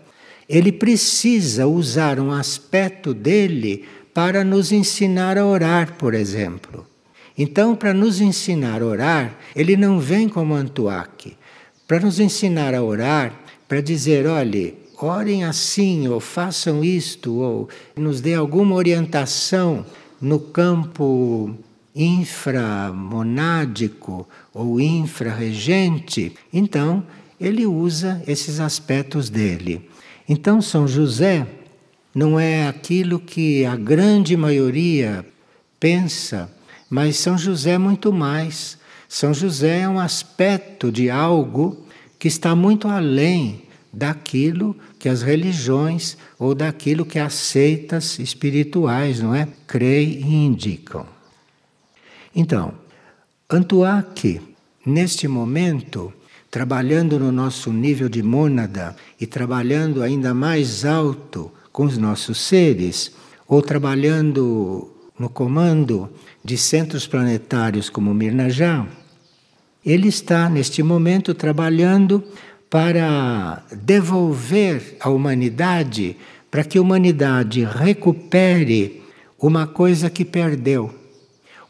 ele 0.49 0.71
precisa 0.71 1.67
usar 1.67 2.19
um 2.19 2.31
aspecto 2.31 3.13
dele 3.13 3.85
para 4.13 4.43
nos 4.43 4.71
ensinar 4.71 5.37
a 5.37 5.45
orar, 5.45 5.93
por 5.93 6.13
exemplo. 6.13 6.85
Então, 7.37 7.75
para 7.75 7.93
nos 7.93 8.19
ensinar 8.19 8.81
a 8.81 8.85
orar, 8.85 9.37
ele 9.55 9.77
não 9.77 9.99
vem 9.99 10.27
como 10.27 10.55
Antuac. 10.55 11.37
Para 11.87 11.99
nos 11.99 12.19
ensinar 12.19 12.73
a 12.73 12.81
orar, 12.81 13.31
para 13.67 13.79
dizer, 13.79 14.25
olhe, 14.25 14.75
orem 14.99 15.43
assim, 15.43 16.07
ou 16.07 16.19
façam 16.19 16.83
isto, 16.83 17.35
ou 17.35 17.69
nos 17.95 18.19
dê 18.21 18.33
alguma 18.33 18.73
orientação 18.75 19.85
no 20.19 20.39
campo 20.39 21.55
inframonádico 21.95 24.27
ou 24.53 24.79
infrarregente, 24.79 26.35
então 26.51 27.03
ele 27.39 27.65
usa 27.65 28.21
esses 28.27 28.59
aspectos 28.59 29.29
dele. 29.29 29.87
Então, 30.27 30.59
São 30.61 30.85
José 30.87 31.47
não 32.13 32.39
é 32.39 32.67
aquilo 32.67 33.19
que 33.19 33.65
a 33.65 33.75
grande 33.75 34.35
maioria 34.35 35.23
pensa 35.79 36.51
mas 36.89 37.17
São 37.17 37.37
José 37.37 37.71
é 37.71 37.77
muito 37.77 38.13
mais. 38.13 38.77
São 39.09 39.33
José 39.33 39.81
é 39.81 39.89
um 39.89 39.99
aspecto 39.99 40.91
de 40.91 41.09
algo 41.09 41.85
que 42.17 42.27
está 42.27 42.55
muito 42.55 42.87
além 42.87 43.63
daquilo 43.91 44.75
que 44.99 45.09
as 45.09 45.21
religiões 45.21 46.17
ou 46.37 46.53
daquilo 46.53 47.05
que 47.05 47.19
as 47.19 47.33
seitas 47.33 48.19
espirituais, 48.19 49.19
não 49.19 49.33
é, 49.33 49.47
creem 49.65 50.21
e 50.21 50.45
indicam. 50.45 51.05
Então, 52.35 52.73
Antuac, 53.49 54.41
neste 54.85 55.27
momento, 55.27 56.13
trabalhando 56.51 57.19
no 57.19 57.31
nosso 57.31 57.71
nível 57.71 58.09
de 58.09 58.21
mônada 58.21 58.95
e 59.19 59.25
trabalhando 59.25 60.01
ainda 60.01 60.33
mais 60.33 60.85
alto 60.85 61.51
com 61.71 61.85
os 61.85 61.97
nossos 61.97 62.39
seres, 62.39 63.11
ou 63.47 63.61
trabalhando 63.61 64.91
no 65.17 65.29
comando 65.29 66.09
de 66.43 66.57
centros 66.57 67.07
planetários 67.07 67.89
como 67.89 68.13
Mirnajá, 68.13 68.85
ele 69.85 70.07
está 70.09 70.49
neste 70.49 70.83
momento 70.83 71.33
trabalhando 71.33 72.23
para 72.69 73.63
devolver 73.71 74.97
à 74.99 75.09
humanidade, 75.09 76.17
para 76.51 76.63
que 76.63 76.77
a 76.77 76.81
humanidade 76.81 77.63
recupere 77.63 79.03
uma 79.39 79.67
coisa 79.67 80.09
que 80.09 80.25
perdeu, 80.25 80.93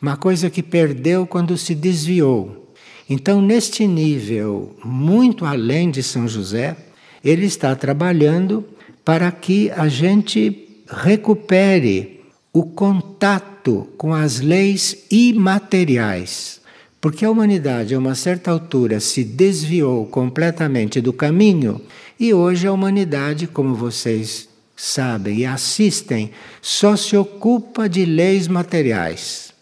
uma 0.02 0.16
coisa 0.16 0.50
que 0.50 0.64
perdeu 0.64 1.28
quando 1.28 1.58
se 1.58 1.76
desviou. 1.76 2.74
Então, 3.10 3.42
neste 3.42 3.88
nível, 3.88 4.76
muito 4.84 5.46
além 5.46 5.90
de 5.92 6.04
São 6.04 6.28
José, 6.28 6.76
ele 7.24 7.46
está 7.46 7.76
trabalhando 7.76 8.66
para 9.04 9.32
que 9.32 9.72
a 9.72 9.88
gente 9.88 10.84
recupere 10.90 12.22
o 12.52 12.64
contato 12.64 13.88
com 13.98 14.14
as 14.14 14.40
leis 14.40 15.06
imateriais. 15.12 16.62
Porque 17.00 17.24
a 17.24 17.30
humanidade, 17.30 17.94
a 17.94 18.00
uma 18.00 18.16
certa 18.16 18.52
altura, 18.52 19.00
se 19.00 19.24
desviou 19.24 20.06
completamente 20.08 21.00
do 21.00 21.14
caminho 21.14 21.82
e 22.20 22.34
hoje 22.34 22.66
a 22.66 22.74
humanidade, 22.74 23.46
como 23.46 23.76
vocês 23.76 24.50
sabem 24.76 25.40
e 25.40 25.46
assistem, 25.46 26.32
só 26.62 26.96
se 26.96 27.16
ocupa 27.16 27.88
de 27.88 28.06
leis 28.06 28.48
materiais. 28.48 29.54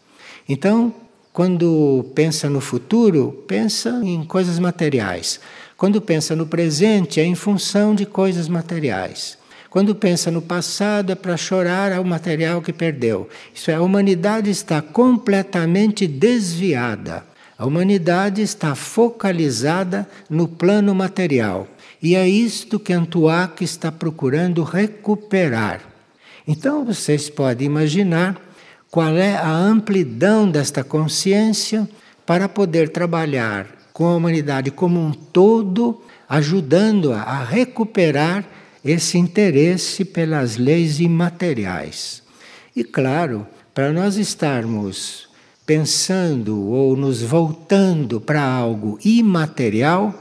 Então, 0.47 0.93
quando 1.33 2.05
pensa 2.15 2.49
no 2.49 2.61
futuro, 2.61 3.43
pensa 3.45 4.01
em 4.03 4.23
coisas 4.23 4.57
materiais. 4.57 5.39
Quando 5.75 6.01
pensa 6.01 6.35
no 6.35 6.47
presente, 6.47 7.19
é 7.19 7.25
em 7.25 7.35
função 7.35 7.93
de 7.93 8.05
coisas 8.05 8.47
materiais. 8.47 9.37
Quando 9.75 9.93
pensa 9.93 10.31
no 10.31 10.41
passado, 10.41 11.11
é 11.11 11.15
para 11.15 11.35
chorar 11.35 11.91
ao 11.91 12.01
material 12.05 12.61
que 12.61 12.71
perdeu. 12.71 13.27
Isso 13.53 13.69
é, 13.69 13.73
a 13.73 13.81
humanidade 13.81 14.49
está 14.49 14.81
completamente 14.81 16.07
desviada. 16.07 17.25
A 17.57 17.65
humanidade 17.65 18.41
está 18.41 18.73
focalizada 18.73 20.07
no 20.29 20.47
plano 20.47 20.95
material. 20.95 21.67
E 22.01 22.15
é 22.15 22.25
isto 22.25 22.79
que 22.79 22.93
Antuac 22.93 23.61
está 23.65 23.91
procurando 23.91 24.63
recuperar. 24.63 25.81
Então 26.47 26.85
vocês 26.85 27.29
podem 27.29 27.67
imaginar 27.67 28.39
qual 28.89 29.17
é 29.17 29.35
a 29.35 29.49
amplidão 29.49 30.49
desta 30.49 30.85
consciência 30.85 31.85
para 32.25 32.47
poder 32.47 32.87
trabalhar 32.87 33.67
com 33.91 34.07
a 34.07 34.15
humanidade 34.15 34.71
como 34.71 35.01
um 35.01 35.11
todo, 35.11 36.01
ajudando-a 36.29 37.19
a 37.19 37.43
recuperar 37.43 38.45
esse 38.85 39.17
interesse 39.17 40.05
pelas 40.05 40.57
leis 40.57 40.99
imateriais. 40.99 42.21
E 42.75 42.83
claro, 42.83 43.47
para 43.73 43.91
nós 43.91 44.15
estarmos 44.15 45.27
pensando 45.65 46.61
ou 46.69 46.95
nos 46.95 47.23
voltando 47.23 48.21
para 48.21 48.43
algo 48.43 48.99
imaterial, 49.03 50.13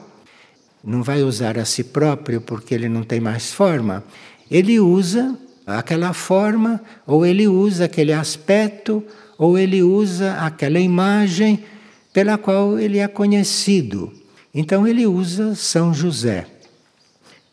não 0.83 1.03
vai 1.03 1.23
usar 1.23 1.59
a 1.59 1.67
si 1.67 1.85
próprio 1.85 2.41
porque 2.41 2.75
ele 2.75 2.89
não 2.89 3.03
tem 3.03 3.21
mais 3.21 3.53
forma, 3.53 4.03
ele 4.51 4.81
usa 4.81 5.39
aquela 5.67 6.15
forma, 6.15 6.81
ou 7.07 7.25
ele 7.25 7.47
usa 7.47 7.85
aquele 7.85 8.13
aspecto, 8.13 9.03
ou 9.37 9.59
ele 9.59 9.83
usa 9.83 10.35
aquela 10.35 10.79
imagem 10.79 11.65
pela 12.13 12.39
qual 12.39 12.79
ele 12.79 12.99
é 12.99 13.09
conhecido. 13.09 14.13
Então 14.55 14.87
ele 14.87 15.07
usa 15.07 15.55
São 15.55 15.93
José 15.93 16.54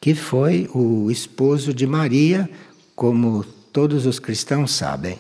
que 0.02 0.16
foi 0.16 0.68
o 0.74 1.12
esposo 1.12 1.72
de 1.72 1.86
Maria, 1.86 2.50
como 2.96 3.44
todos 3.72 4.08
os 4.08 4.18
cristãos 4.18 4.72
sabem. 4.72 5.20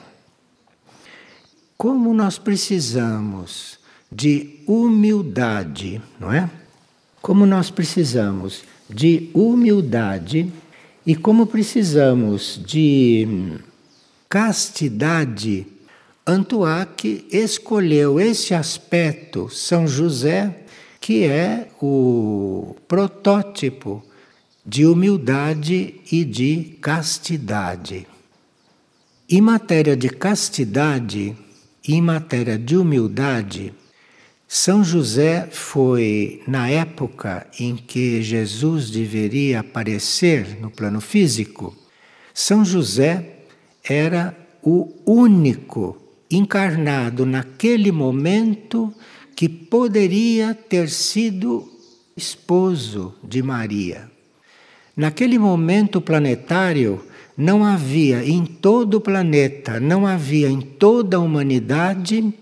Como 1.77 2.11
nós 2.15 2.39
precisamos 2.39 3.77
de 4.11 4.59
humildade, 4.65 6.01
não 6.19 6.33
é? 6.33 6.49
Como 7.21 7.45
nós 7.45 7.69
precisamos 7.69 8.63
de 8.89 9.29
humildade 9.35 10.51
e 11.05 11.15
como 11.15 11.45
precisamos 11.45 12.59
de 12.65 13.59
castidade, 14.27 15.67
Antuac 16.25 17.27
escolheu 17.31 18.19
esse 18.19 18.55
aspecto, 18.55 19.47
São 19.47 19.87
José, 19.87 20.63
que 20.99 21.23
é 21.23 21.67
o 21.79 22.75
protótipo 22.87 24.03
de 24.65 24.85
humildade 24.85 25.95
e 26.11 26.23
de 26.23 26.77
castidade. 26.79 28.07
Em 29.27 29.41
matéria 29.41 29.95
de 29.95 30.09
castidade 30.09 31.35
e 31.87 31.95
em 31.95 32.01
matéria 32.01 32.59
de 32.59 32.77
humildade, 32.77 33.73
São 34.47 34.83
José 34.83 35.47
foi, 35.51 36.43
na 36.47 36.69
época 36.69 37.47
em 37.59 37.75
que 37.75 38.21
Jesus 38.21 38.91
deveria 38.91 39.61
aparecer 39.61 40.59
no 40.59 40.69
plano 40.69 41.01
físico, 41.01 41.75
São 42.33 42.63
José 42.63 43.45
era 43.83 44.37
o 44.61 44.93
único 45.05 45.97
encarnado 46.29 47.25
naquele 47.25 47.91
momento 47.91 48.93
que 49.35 49.49
poderia 49.49 50.53
ter 50.53 50.89
sido 50.89 51.67
esposo 52.15 53.15
de 53.23 53.41
Maria. 53.41 54.11
Naquele 54.95 55.39
momento 55.39 56.01
planetário, 56.01 57.01
não 57.37 57.63
havia 57.63 58.23
em 58.23 58.45
todo 58.45 58.95
o 58.95 59.01
planeta, 59.01 59.79
não 59.79 60.05
havia 60.05 60.49
em 60.49 60.59
toda 60.59 61.17
a 61.17 61.19
humanidade 61.19 62.33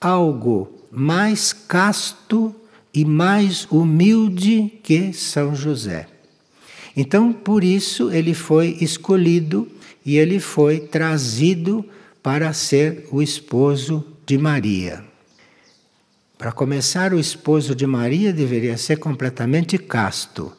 algo 0.00 0.72
mais 0.90 1.52
casto 1.52 2.54
e 2.92 3.04
mais 3.04 3.66
humilde 3.70 4.72
que 4.82 5.12
São 5.12 5.54
José. 5.54 6.08
Então, 6.96 7.32
por 7.32 7.62
isso, 7.62 8.10
ele 8.10 8.34
foi 8.34 8.78
escolhido 8.80 9.68
e 10.04 10.16
ele 10.16 10.40
foi 10.40 10.80
trazido 10.80 11.84
para 12.22 12.52
ser 12.52 13.06
o 13.12 13.22
esposo 13.22 14.04
de 14.26 14.36
Maria. 14.38 15.04
Para 16.36 16.50
começar, 16.50 17.12
o 17.12 17.20
esposo 17.20 17.74
de 17.74 17.86
Maria 17.86 18.32
deveria 18.32 18.76
ser 18.76 18.96
completamente 18.96 19.76
casto 19.76 20.52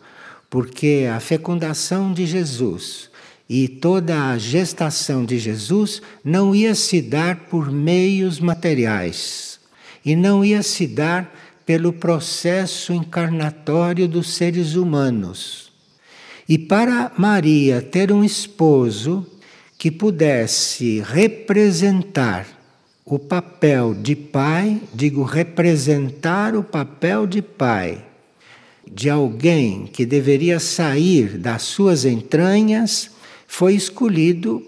porque 0.51 1.07
a 1.09 1.21
fecundação 1.21 2.11
de 2.11 2.25
Jesus 2.25 3.09
e 3.49 3.69
toda 3.69 4.31
a 4.31 4.37
gestação 4.37 5.23
de 5.23 5.39
Jesus 5.39 6.01
não 6.25 6.53
ia 6.53 6.75
se 6.75 7.01
dar 7.01 7.47
por 7.49 7.71
meios 7.71 8.37
materiais 8.37 9.61
e 10.03 10.13
não 10.13 10.43
ia 10.43 10.61
se 10.61 10.85
dar 10.87 11.33
pelo 11.65 11.93
processo 11.93 12.91
encarnatório 12.91 14.09
dos 14.09 14.33
seres 14.33 14.75
humanos. 14.75 15.71
E 16.49 16.57
para 16.57 17.13
Maria 17.17 17.81
ter 17.81 18.11
um 18.11 18.21
esposo 18.21 19.25
que 19.77 19.89
pudesse 19.89 20.99
representar 20.99 22.45
o 23.05 23.17
papel 23.17 23.93
de 23.93 24.17
pai, 24.17 24.81
digo 24.93 25.23
representar 25.23 26.57
o 26.57 26.63
papel 26.63 27.25
de 27.25 27.41
pai 27.41 28.10
de 28.91 29.09
alguém 29.09 29.85
que 29.85 30.05
deveria 30.05 30.59
sair 30.59 31.37
das 31.37 31.61
suas 31.61 32.03
entranhas, 32.03 33.09
foi 33.47 33.73
escolhido 33.73 34.61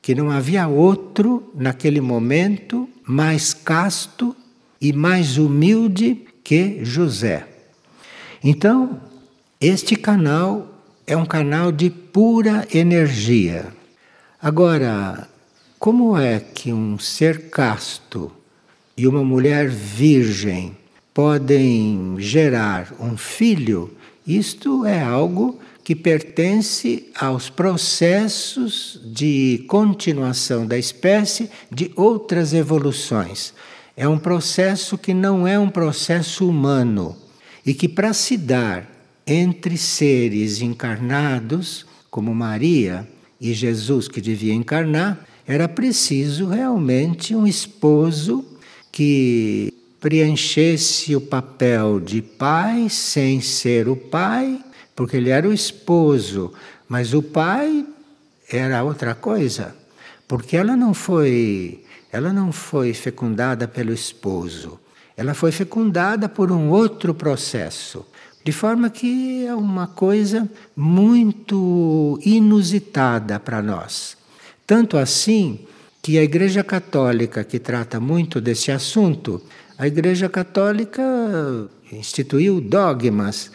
que 0.00 0.14
não 0.14 0.30
havia 0.30 0.66
outro 0.66 1.52
naquele 1.54 2.00
momento 2.00 2.88
mais 3.04 3.52
casto 3.52 4.34
e 4.80 4.90
mais 4.92 5.36
humilde 5.36 6.26
que 6.42 6.82
José. 6.82 7.46
Então, 8.42 9.00
este 9.60 9.96
canal 9.96 10.82
é 11.06 11.14
um 11.14 11.26
canal 11.26 11.70
de 11.70 11.90
pura 11.90 12.66
energia. 12.72 13.66
Agora, 14.40 15.28
como 15.78 16.16
é 16.16 16.40
que 16.40 16.72
um 16.72 16.98
ser 16.98 17.50
casto 17.50 18.32
e 18.96 19.06
uma 19.06 19.22
mulher 19.22 19.68
virgem 19.68 20.76
podem 21.18 22.14
gerar 22.20 22.94
um 23.00 23.16
filho, 23.16 23.90
isto 24.24 24.86
é 24.86 25.02
algo 25.02 25.58
que 25.82 25.96
pertence 25.96 27.08
aos 27.18 27.50
processos 27.50 29.00
de 29.04 29.64
continuação 29.66 30.64
da 30.64 30.78
espécie 30.78 31.50
de 31.72 31.90
outras 31.96 32.54
evoluções. 32.54 33.52
É 33.96 34.06
um 34.06 34.16
processo 34.16 34.96
que 34.96 35.12
não 35.12 35.44
é 35.44 35.58
um 35.58 35.68
processo 35.68 36.48
humano 36.48 37.16
e 37.66 37.74
que, 37.74 37.88
para 37.88 38.12
se 38.12 38.36
dar 38.36 38.88
entre 39.26 39.76
seres 39.76 40.62
encarnados, 40.62 41.84
como 42.12 42.32
Maria 42.32 43.08
e 43.40 43.52
Jesus, 43.54 44.06
que 44.06 44.20
devia 44.20 44.54
encarnar, 44.54 45.26
era 45.44 45.68
preciso 45.68 46.46
realmente 46.46 47.34
um 47.34 47.44
esposo 47.44 48.44
que 48.92 49.74
preenchesse 50.00 51.16
o 51.16 51.20
papel 51.20 52.00
de 52.00 52.22
pai 52.22 52.88
sem 52.88 53.40
ser 53.40 53.88
o 53.88 53.96
pai, 53.96 54.62
porque 54.94 55.16
ele 55.16 55.30
era 55.30 55.48
o 55.48 55.52
esposo, 55.52 56.52
mas 56.88 57.14
o 57.14 57.22
pai 57.22 57.84
era 58.50 58.82
outra 58.82 59.14
coisa, 59.14 59.74
porque 60.26 60.56
ela 60.56 60.76
não 60.76 60.94
foi, 60.94 61.84
ela 62.12 62.32
não 62.32 62.52
foi 62.52 62.94
fecundada 62.94 63.66
pelo 63.68 63.92
esposo. 63.92 64.80
Ela 65.16 65.34
foi 65.34 65.50
fecundada 65.50 66.28
por 66.28 66.52
um 66.52 66.70
outro 66.70 67.12
processo, 67.12 68.06
de 68.44 68.52
forma 68.52 68.88
que 68.88 69.44
é 69.44 69.54
uma 69.54 69.88
coisa 69.88 70.48
muito 70.76 72.18
inusitada 72.24 73.40
para 73.40 73.60
nós. 73.60 74.16
Tanto 74.64 74.96
assim 74.96 75.66
que 76.00 76.16
a 76.18 76.22
Igreja 76.22 76.62
Católica, 76.62 77.42
que 77.42 77.58
trata 77.58 77.98
muito 77.98 78.40
desse 78.40 78.70
assunto, 78.70 79.42
a 79.78 79.86
Igreja 79.86 80.28
Católica 80.28 81.00
instituiu 81.92 82.60
dogmas 82.60 83.52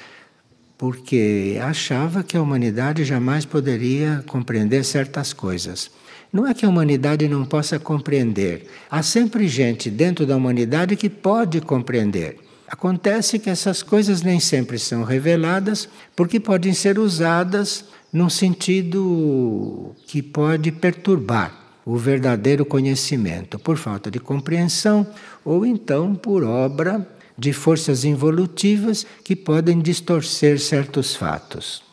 porque 0.77 1.59
achava 1.61 2.23
que 2.23 2.37
a 2.37 2.41
humanidade 2.41 3.03
jamais 3.03 3.45
poderia 3.45 4.23
compreender 4.25 4.85
certas 4.85 5.33
coisas. 5.33 5.91
Não 6.31 6.47
é 6.47 6.53
que 6.53 6.65
a 6.65 6.69
humanidade 6.69 7.27
não 7.27 7.45
possa 7.45 7.77
compreender. 7.77 8.67
Há 8.89 9.03
sempre 9.03 9.49
gente 9.49 9.89
dentro 9.89 10.25
da 10.25 10.37
humanidade 10.37 10.95
que 10.95 11.09
pode 11.09 11.59
compreender. 11.59 12.37
Acontece 12.69 13.37
que 13.37 13.49
essas 13.49 13.83
coisas 13.83 14.21
nem 14.21 14.39
sempre 14.39 14.79
são 14.79 15.03
reveladas 15.03 15.89
porque 16.15 16.39
podem 16.39 16.73
ser 16.73 16.97
usadas 16.97 17.85
num 18.11 18.29
sentido 18.29 19.93
que 20.07 20.21
pode 20.21 20.71
perturbar. 20.71 21.62
O 21.85 21.97
verdadeiro 21.97 22.65
conhecimento, 22.65 23.59
por 23.59 23.77
falta 23.77 24.09
de 24.09 24.19
compreensão 24.19 25.05
ou 25.43 25.65
então 25.65 26.15
por 26.15 26.43
obra 26.43 27.07
de 27.37 27.51
forças 27.51 28.05
involutivas 28.05 29.05
que 29.23 29.35
podem 29.35 29.79
distorcer 29.79 30.59
certos 30.59 31.15
fatos. 31.15 31.83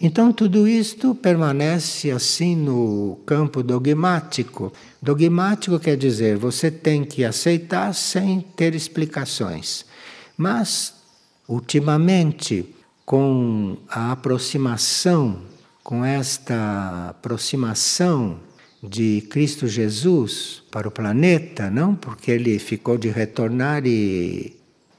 Então, 0.00 0.32
tudo 0.32 0.68
isto 0.68 1.12
permanece 1.12 2.10
assim 2.12 2.54
no 2.54 3.18
campo 3.26 3.64
dogmático. 3.64 4.72
Dogmático 5.02 5.78
quer 5.78 5.96
dizer 5.96 6.36
você 6.36 6.70
tem 6.70 7.04
que 7.04 7.24
aceitar 7.24 7.92
sem 7.92 8.40
ter 8.40 8.76
explicações. 8.76 9.84
Mas, 10.36 10.94
ultimamente, 11.48 12.74
com 13.04 13.76
a 13.88 14.12
aproximação, 14.12 15.42
com 15.82 16.04
esta 16.04 17.08
aproximação 17.10 18.38
de 18.82 19.22
Cristo 19.28 19.66
Jesus 19.66 20.62
para 20.70 20.88
o 20.88 20.90
planeta, 20.90 21.70
não? 21.70 21.94
Porque 21.94 22.30
ele 22.30 22.58
ficou 22.58 22.96
de 22.96 23.08
retornar 23.08 23.82
e 23.86 24.56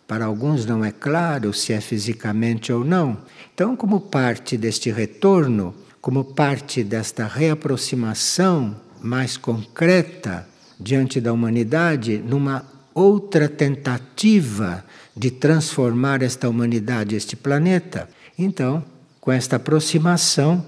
para 0.07 0.25
alguns 0.25 0.65
não 0.65 0.83
é 0.83 0.91
claro 0.91 1.53
se 1.53 1.71
é 1.71 1.79
fisicamente 1.79 2.73
ou 2.73 2.83
não. 2.83 3.17
Então, 3.53 3.75
como 3.75 4.01
parte 4.01 4.57
deste 4.57 4.91
retorno, 4.91 5.73
como 6.01 6.23
parte 6.23 6.83
desta 6.83 7.27
reaproximação 7.27 8.75
mais 9.01 9.37
concreta 9.37 10.47
diante 10.79 11.21
da 11.21 11.31
humanidade, 11.31 12.17
numa 12.17 12.65
outra 12.93 13.47
tentativa 13.47 14.83
de 15.15 15.29
transformar 15.29 16.21
esta 16.21 16.49
humanidade, 16.49 17.15
este 17.15 17.35
planeta, 17.35 18.09
então, 18.37 18.83
com 19.19 19.31
esta 19.31 19.57
aproximação, 19.57 20.65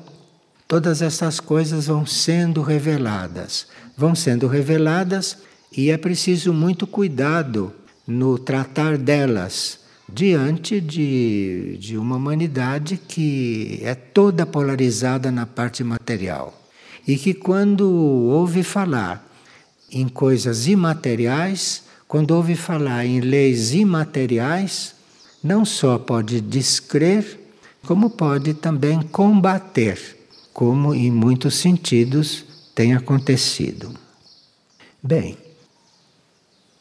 todas 0.72 1.02
essas 1.02 1.42
coisas 1.42 1.88
vão 1.88 2.06
sendo 2.06 2.62
reveladas. 2.62 3.68
Vão 3.98 4.16
sendo 4.16 4.48
reveladas 4.48 5.40
e 5.76 5.92
é 5.92 5.98
preciso 5.98 6.54
muito 6.54 6.88
cuidado 6.88 7.74
no 8.08 8.40
tratar 8.40 8.98
delas 8.98 9.80
diante 10.08 10.80
de, 10.80 11.78
de 11.78 11.98
uma 11.98 12.16
humanidade 12.16 12.96
que 12.96 13.82
é 13.84 13.94
toda 13.94 14.46
polarizada 14.46 15.30
na 15.30 15.46
parte 15.46 15.84
material. 15.84 16.58
E 17.06 17.18
que, 17.18 17.34
quando 17.34 17.92
ouve 17.92 18.64
falar 18.64 19.30
em 19.92 20.08
coisas 20.08 20.68
imateriais, 20.68 21.84
quando 22.08 22.32
ouve 22.32 22.56
falar 22.56 23.06
em 23.06 23.20
leis 23.20 23.74
imateriais, 23.74 24.96
não 25.44 25.66
só 25.66 25.98
pode 25.98 26.40
descrer, 26.40 27.52
como 27.86 28.10
pode 28.10 28.54
também 28.54 29.02
combater 29.02 30.21
como 30.54 30.94
em 30.94 31.12
muitos 31.12 31.56
sentidos 31.56 32.46
tem 32.76 32.94
acontecido. 32.94 33.94
Bem, 35.02 35.38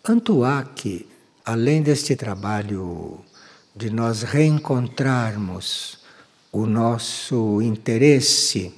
Antuac, 0.06 1.06
além 1.44 1.82
deste 1.82 2.16
trabalho 2.16 3.20
de 3.74 3.90
nós 3.90 4.22
reencontrarmos 4.22 5.98
o 6.52 6.66
nosso 6.66 7.62
interesse 7.62 8.74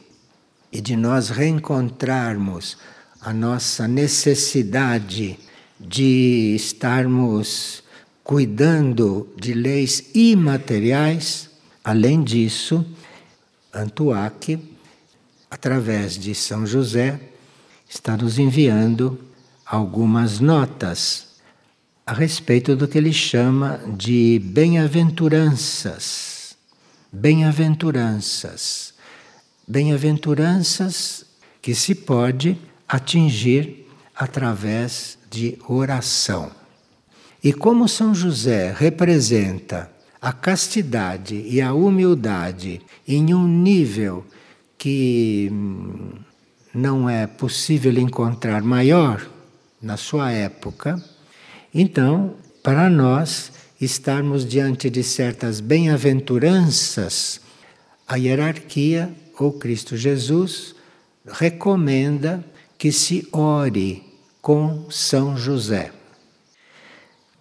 e 0.70 0.80
de 0.80 0.96
nós 0.96 1.30
reencontrarmos 1.30 2.76
a 3.20 3.32
nossa 3.32 3.88
necessidade 3.88 5.38
de 5.80 6.54
estarmos 6.54 7.82
cuidando 8.22 9.28
de 9.36 9.54
leis 9.54 10.10
imateriais, 10.14 11.50
além 11.82 12.22
disso, 12.22 12.84
Antuac 13.72 14.71
através 15.52 16.16
de 16.16 16.34
São 16.34 16.66
José, 16.66 17.20
está 17.86 18.16
nos 18.16 18.38
enviando 18.38 19.20
algumas 19.66 20.40
notas 20.40 21.26
a 22.06 22.14
respeito 22.14 22.74
do 22.74 22.88
que 22.88 22.96
ele 22.96 23.12
chama 23.12 23.78
de 23.94 24.40
bem-aventuranças. 24.42 26.56
Bem-aventuranças. 27.12 28.94
Bem-aventuranças 29.68 31.26
que 31.60 31.74
se 31.74 31.94
pode 31.94 32.56
atingir 32.88 33.86
através 34.16 35.18
de 35.30 35.58
oração. 35.68 36.50
E 37.44 37.52
como 37.52 37.90
São 37.90 38.14
José 38.14 38.74
representa 38.74 39.92
a 40.18 40.32
castidade 40.32 41.44
e 41.46 41.60
a 41.60 41.74
humildade 41.74 42.80
em 43.06 43.34
um 43.34 43.46
nível 43.46 44.24
que 44.82 45.48
não 46.74 47.08
é 47.08 47.24
possível 47.24 47.96
encontrar 48.00 48.62
maior 48.62 49.24
na 49.80 49.96
sua 49.96 50.32
época, 50.32 51.00
então, 51.72 52.34
para 52.64 52.90
nós 52.90 53.52
estarmos 53.80 54.44
diante 54.44 54.90
de 54.90 55.04
certas 55.04 55.60
bem-aventuranças, 55.60 57.40
a 58.08 58.16
hierarquia 58.16 59.14
ou 59.38 59.52
Cristo 59.52 59.96
Jesus 59.96 60.74
recomenda 61.28 62.44
que 62.76 62.90
se 62.90 63.28
ore 63.30 64.02
com 64.40 64.90
São 64.90 65.36
José. 65.36 65.92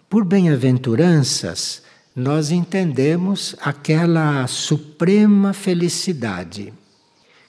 Por 0.08 0.24
bem-aventuranças, 0.24 1.82
nós 2.14 2.52
entendemos 2.52 3.56
aquela 3.60 4.46
suprema 4.46 5.52
felicidade 5.52 6.72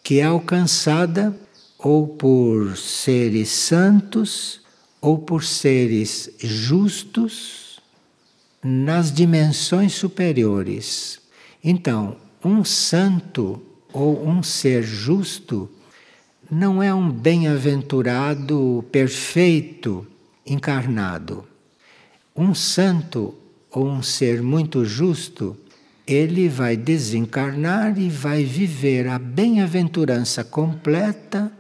que 0.04 0.20
é 0.20 0.24
alcançada 0.24 1.34
ou 1.80 2.06
por 2.08 2.78
seres 2.78 3.50
santos 3.50 4.62
ou 5.02 5.18
por 5.18 5.44
seres 5.44 6.30
justos 6.40 7.80
nas 8.62 9.12
dimensões 9.12 9.94
superiores. 9.94 11.20
Então, 11.64 12.18
um 12.44 12.64
santo 12.64 13.62
ou 13.94 14.28
um 14.28 14.44
ser 14.44 14.84
justo 14.84 15.70
não 16.52 16.84
é 16.84 16.94
um 16.94 17.10
bem-aventurado 17.10 18.84
perfeito 18.92 20.06
encarnado. 20.46 21.46
Um 22.36 22.54
santo 22.54 23.34
ou 23.72 23.88
um 23.88 24.04
ser 24.04 24.42
muito 24.42 24.84
justo 24.84 25.58
ele 26.06 26.50
vai 26.50 26.76
desencarnar 26.76 27.98
e 27.98 28.10
vai 28.10 28.44
viver 28.44 29.08
a 29.08 29.18
bem-aventurança 29.18 30.44
completa 30.44 31.52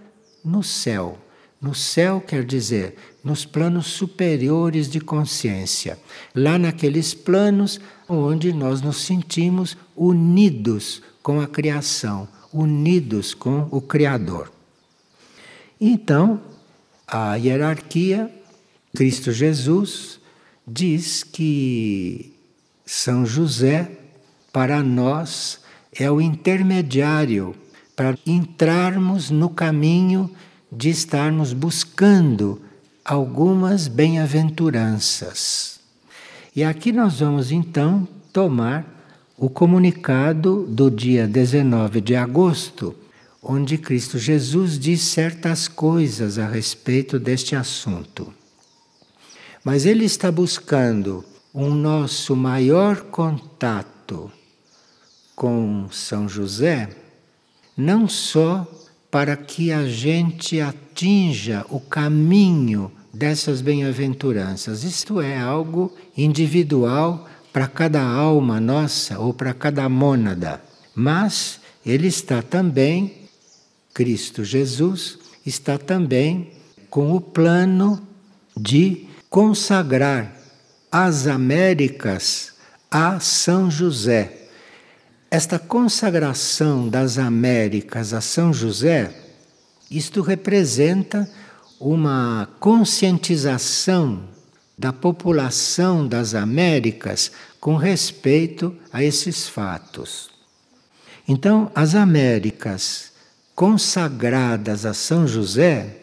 no 0.43 0.62
céu. 0.62 1.17
No 1.62 1.73
céu 1.73 2.19
quer 2.19 2.43
dizer 2.43 2.95
nos 3.23 3.45
planos 3.45 3.88
superiores 3.88 4.89
de 4.89 4.99
consciência, 4.99 5.97
lá 6.36 6.60
naqueles 6.60 7.13
planos 7.13 7.79
onde 8.08 8.51
nós 8.51 8.82
nos 8.82 8.97
sentimos 8.97 9.77
unidos 9.95 11.01
com 11.21 11.39
a 11.39 11.47
criação, 11.47 12.27
unidos 12.51 13.34
com 13.34 13.69
o 13.71 13.79
Criador. 13.79 14.51
Então, 15.79 16.41
a 17.08 17.36
hierarquia, 17.36 18.29
Cristo 18.93 19.32
Jesus, 19.32 20.19
diz 20.67 21.23
que 21.23 22.34
São 22.86 23.25
José 23.25 24.02
para 24.53 24.83
nós 24.83 25.59
é 25.91 26.09
o 26.11 26.21
intermediário 26.21 27.55
para 27.95 28.15
entrarmos 28.25 29.31
no 29.31 29.49
caminho 29.49 30.29
de 30.71 30.89
estarmos 30.89 31.53
buscando 31.53 32.61
algumas 33.03 33.87
bem-aventuranças. 33.87 35.79
E 36.55 36.63
aqui 36.63 36.91
nós 36.91 37.19
vamos 37.19 37.51
então 37.51 38.07
tomar 38.31 38.85
o 39.35 39.49
comunicado 39.49 40.67
do 40.67 40.91
dia 40.91 41.27
19 41.27 41.99
de 41.99 42.15
agosto, 42.15 42.95
onde 43.41 43.75
Cristo 43.77 44.19
Jesus 44.19 44.77
diz 44.77 45.01
certas 45.01 45.67
coisas 45.67 46.37
a 46.37 46.47
respeito 46.47 47.19
deste 47.19 47.55
assunto. 47.55 48.31
Mas 49.65 49.87
ele 49.87 50.05
está 50.05 50.31
buscando 50.31 51.25
um 51.53 51.73
nosso 51.73 52.35
maior 52.35 53.01
contato 53.01 54.31
com 55.36 55.88
São 55.91 56.28
José, 56.28 56.89
não 57.76 58.08
só 58.08 58.67
para 59.10 59.36
que 59.36 59.72
a 59.72 59.88
gente 59.88 60.60
atinja 60.60 61.65
o 61.69 61.80
caminho 61.80 62.91
dessas 63.13 63.62
bem-aventuranças, 63.62 64.84
isto 64.84 65.22
é 65.22 65.39
algo 65.39 65.93
individual 66.17 67.28
para 67.52 67.67
cada 67.67 68.02
alma 68.02 68.60
nossa 68.60 69.19
ou 69.19 69.34
para 69.34 69.54
cada 69.54 69.88
mônada, 69.88 70.62
mas 70.96 71.60
ele 71.86 72.08
está 72.08 72.41
também, 72.41 73.13
Cristo 73.93 74.43
Jesus, 74.43 75.19
está 75.46 75.78
também 75.78 76.52
com 76.89 77.15
o 77.15 77.22
plano 77.22 78.02
de 78.58 79.08
consagrar 79.30 80.36
as 80.91 81.28
Américas 81.28 82.54
a 82.89 83.19
São 83.19 83.69
José 83.69 84.42
esta 85.34 85.58
consagração 85.58 86.88
das 86.88 87.17
Américas 87.17 88.13
a 88.13 88.22
São 88.22 88.54
José 88.54 89.12
Isto 89.89 90.22
representa 90.22 91.28
uma 91.80 92.48
conscientização 92.60 94.26
da 94.78 94.93
população 94.93 96.08
das 96.08 96.36
Américas 96.36 97.32
com 97.60 97.76
respeito 97.76 98.76
a 98.91 99.04
esses 99.04 99.48
fatos. 99.48 100.30
Então, 101.28 101.72
as 101.74 101.96
Américas 101.96 103.12
consagradas 103.56 104.86
a 104.86 104.93
São 104.93 105.28
José, 105.28 105.98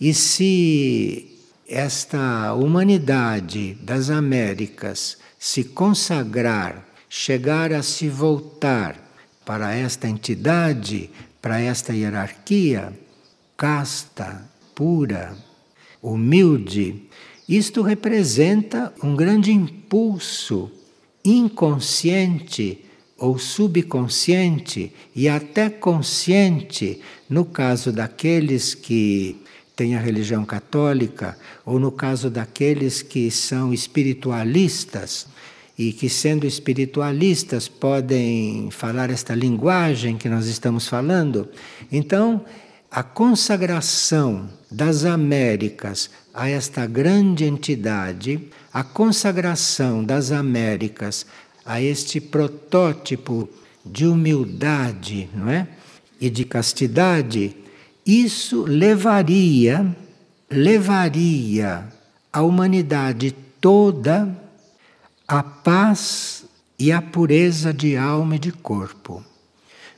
e 0.00 0.14
se 0.14 1.36
esta 1.68 2.54
humanidade 2.54 3.74
das 3.82 4.08
Américas 4.08 5.18
se 5.36 5.64
consagrar, 5.64 6.87
chegar 7.08 7.72
a 7.72 7.82
se 7.82 8.08
voltar 8.08 8.96
para 9.44 9.74
esta 9.74 10.08
entidade, 10.08 11.10
para 11.40 11.60
esta 11.60 11.94
hierarquia 11.94 12.92
casta, 13.56 14.48
pura, 14.74 15.36
humilde, 16.00 17.02
isto 17.48 17.82
representa 17.82 18.92
um 19.02 19.16
grande 19.16 19.50
impulso 19.50 20.70
inconsciente 21.24 22.84
ou 23.16 23.36
subconsciente 23.36 24.92
e 25.14 25.28
até 25.28 25.68
consciente, 25.68 27.00
no 27.28 27.44
caso 27.44 27.90
daqueles 27.90 28.74
que 28.74 29.42
têm 29.74 29.96
a 29.96 30.00
religião 30.00 30.44
católica, 30.44 31.36
ou 31.66 31.80
no 31.80 31.90
caso 31.90 32.30
daqueles 32.30 33.02
que 33.02 33.30
são 33.30 33.74
espiritualistas 33.74 35.26
e 35.78 35.92
que, 35.92 36.08
sendo 36.08 36.46
espiritualistas, 36.46 37.68
podem 37.68 38.68
falar 38.70 39.10
esta 39.10 39.34
linguagem 39.34 40.16
que 40.16 40.28
nós 40.28 40.46
estamos 40.46 40.88
falando. 40.88 41.48
Então, 41.92 42.44
a 42.90 43.02
consagração 43.02 44.48
das 44.70 45.04
Américas 45.04 46.10
a 46.34 46.48
esta 46.48 46.86
grande 46.86 47.44
entidade, 47.44 48.40
a 48.72 48.82
consagração 48.84 50.04
das 50.04 50.30
Américas 50.30 51.26
a 51.64 51.80
este 51.82 52.20
protótipo 52.20 53.48
de 53.84 54.06
humildade, 54.06 55.28
não 55.34 55.50
é? 55.50 55.66
E 56.20 56.30
de 56.30 56.44
castidade, 56.44 57.54
isso 58.06 58.62
levaria 58.62 59.96
levaria 60.50 61.84
a 62.32 62.42
humanidade 62.42 63.34
toda 63.60 64.47
à 65.28 65.42
paz 65.42 66.46
e 66.78 66.90
à 66.90 67.02
pureza 67.02 67.70
de 67.70 67.98
alma 67.98 68.36
e 68.36 68.38
de 68.38 68.50
corpo. 68.50 69.22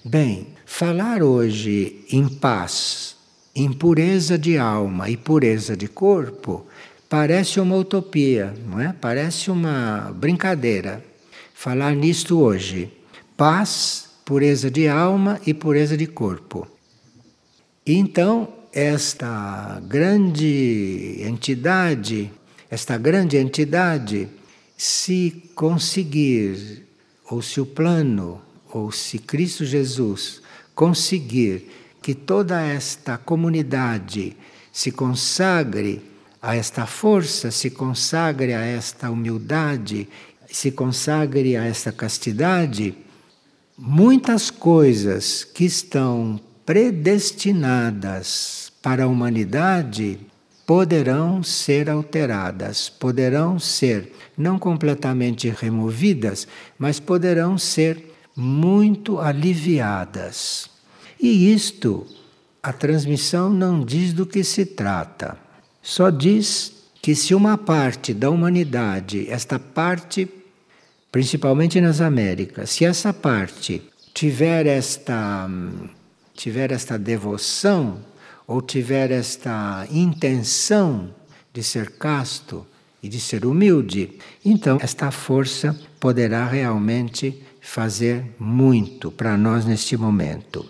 Bem, 0.05 0.49
falar 0.66 1.23
hoje 1.23 2.05
em 2.11 2.29
paz, 2.29 3.14
em 3.55 3.73
pureza 3.73 4.37
de 4.37 4.59
alma 4.59 5.09
e 5.09 5.16
pureza 5.16 5.77
de 5.77 5.87
corpo, 5.87 6.66
parece 7.09 7.61
uma 7.61 7.77
utopia, 7.77 8.53
não 8.66 8.81
é? 8.81 8.93
Parece 8.93 9.53
uma 9.53 10.12
brincadeira. 10.16 11.05
Falar 11.55 11.95
nisto 11.95 12.40
hoje. 12.40 12.90
Paz, 13.37 14.09
pureza 14.25 14.69
de 14.69 14.88
alma 14.88 15.40
e 15.47 15.55
pureza 15.55 15.97
de 15.97 16.09
corpo. 16.09 16.66
Então, 17.87 18.49
esta 18.73 19.81
grande 19.87 21.19
entidade, 21.21 22.33
esta 22.69 22.99
grande 22.99 23.37
entidade, 23.37 24.29
se 24.81 25.51
conseguir, 25.55 26.87
ou 27.31 27.40
se 27.43 27.61
o 27.61 27.66
plano 27.66 28.40
ou 28.73 28.90
se 28.90 29.19
Cristo 29.19 29.62
Jesus 29.62 30.40
conseguir 30.75 31.71
que 32.01 32.14
toda 32.14 32.62
esta 32.62 33.19
comunidade 33.19 34.35
se 34.73 34.90
consagre 34.90 36.01
a 36.40 36.57
esta 36.57 36.87
força, 36.87 37.51
se 37.51 37.69
consagre 37.69 38.55
a 38.55 38.62
esta 38.62 39.11
humildade, 39.11 40.09
se 40.51 40.71
consagre 40.71 41.59
a 41.59 41.66
esta 41.66 41.93
castidade, 41.93 42.95
muitas 43.77 44.51
coisas 44.51 45.45
que 45.45 45.66
estão 45.66 46.40
predestinadas 46.64 48.73
para 48.81 49.05
a 49.05 49.09
humanidade 49.09 50.19
poderão 50.70 51.42
ser 51.42 51.90
alteradas, 51.90 52.88
poderão 52.88 53.59
ser 53.59 54.12
não 54.38 54.56
completamente 54.56 55.48
removidas, 55.48 56.46
mas 56.78 57.00
poderão 57.00 57.59
ser 57.59 58.14
muito 58.37 59.18
aliviadas. 59.18 60.70
E 61.20 61.52
isto, 61.52 62.06
a 62.62 62.72
transmissão 62.72 63.50
não 63.50 63.85
diz 63.85 64.12
do 64.12 64.24
que 64.24 64.44
se 64.44 64.64
trata, 64.64 65.37
só 65.83 66.09
diz 66.09 66.72
que 67.02 67.16
se 67.16 67.35
uma 67.35 67.59
parte 67.59 68.14
da 68.14 68.30
humanidade, 68.30 69.28
esta 69.28 69.59
parte, 69.59 70.28
principalmente 71.11 71.80
nas 71.80 72.00
Américas, 72.00 72.70
se 72.70 72.85
essa 72.85 73.12
parte 73.12 73.83
tiver 74.14 74.66
esta, 74.66 75.50
tiver 76.33 76.70
esta 76.70 76.96
devoção 76.96 78.09
ou 78.50 78.60
tiver 78.60 79.12
esta 79.12 79.86
intenção 79.92 81.14
de 81.54 81.62
ser 81.62 81.92
casto 81.92 82.66
e 83.00 83.08
de 83.08 83.20
ser 83.20 83.46
humilde, 83.46 84.18
então 84.44 84.76
esta 84.82 85.12
força 85.12 85.78
poderá 86.00 86.48
realmente 86.48 87.40
fazer 87.60 88.24
muito 88.40 89.08
para 89.08 89.36
nós 89.36 89.64
neste 89.64 89.96
momento. 89.96 90.68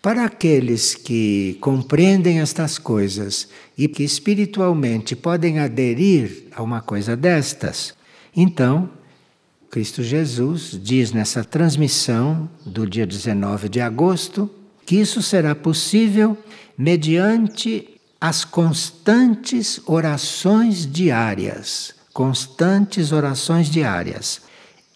Para 0.00 0.24
aqueles 0.24 0.94
que 0.94 1.58
compreendem 1.60 2.40
estas 2.40 2.78
coisas 2.78 3.50
e 3.76 3.86
que 3.86 4.02
espiritualmente 4.02 5.14
podem 5.14 5.58
aderir 5.58 6.44
a 6.52 6.62
uma 6.62 6.80
coisa 6.80 7.14
destas, 7.14 7.92
então 8.34 8.88
Cristo 9.70 10.02
Jesus 10.02 10.80
diz 10.82 11.12
nessa 11.12 11.44
transmissão 11.44 12.48
do 12.64 12.86
dia 12.86 13.06
19 13.06 13.68
de 13.68 13.82
agosto 13.82 14.50
que 14.88 14.96
isso 14.96 15.20
será 15.20 15.54
possível 15.54 16.34
mediante 16.78 18.00
as 18.18 18.42
constantes 18.42 19.78
orações 19.84 20.90
diárias. 20.90 21.94
Constantes 22.14 23.12
orações 23.12 23.68
diárias 23.68 24.40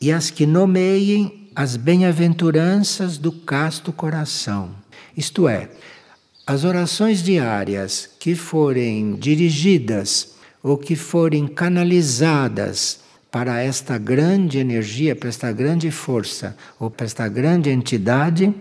e 0.00 0.10
as 0.10 0.30
que 0.30 0.46
nomeiem 0.46 1.50
as 1.54 1.76
bem-aventuranças 1.76 3.18
do 3.18 3.30
casto 3.30 3.92
coração. 3.92 4.70
Isto 5.14 5.46
é, 5.46 5.68
as 6.46 6.64
orações 6.64 7.22
diárias 7.22 8.08
que 8.18 8.34
forem 8.34 9.16
dirigidas 9.16 10.36
ou 10.62 10.78
que 10.78 10.96
forem 10.96 11.46
canalizadas 11.46 13.00
para 13.30 13.60
esta 13.60 13.98
grande 13.98 14.56
energia, 14.56 15.14
para 15.14 15.28
esta 15.28 15.52
grande 15.52 15.90
força 15.90 16.56
ou 16.80 16.90
para 16.90 17.04
esta 17.04 17.28
grande 17.28 17.68
entidade, 17.68 18.54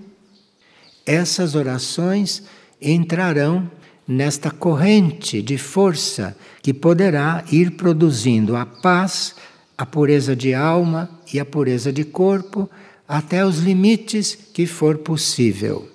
essas 1.06 1.56
orações 1.56 2.44
entrarão 2.82 3.70
nesta 4.08 4.52
corrente 4.52 5.42
de 5.42 5.58
força 5.58 6.36
que 6.62 6.74
poderá 6.74 7.44
ir 7.52 7.72
produzindo 7.72 8.56
a 8.56 8.66
paz, 8.66 9.36
a 9.78 9.86
pureza 9.86 10.36
de 10.36 10.54
alma 10.54 11.10
e 11.34 11.40
a 11.40 11.46
pureza 11.46 11.92
de 11.92 12.04
corpo 12.04 12.70
até 13.08 13.46
os 13.46 13.60
limites 13.60 14.38
que 14.54 14.66
for 14.66 14.98
possível. 14.98 15.90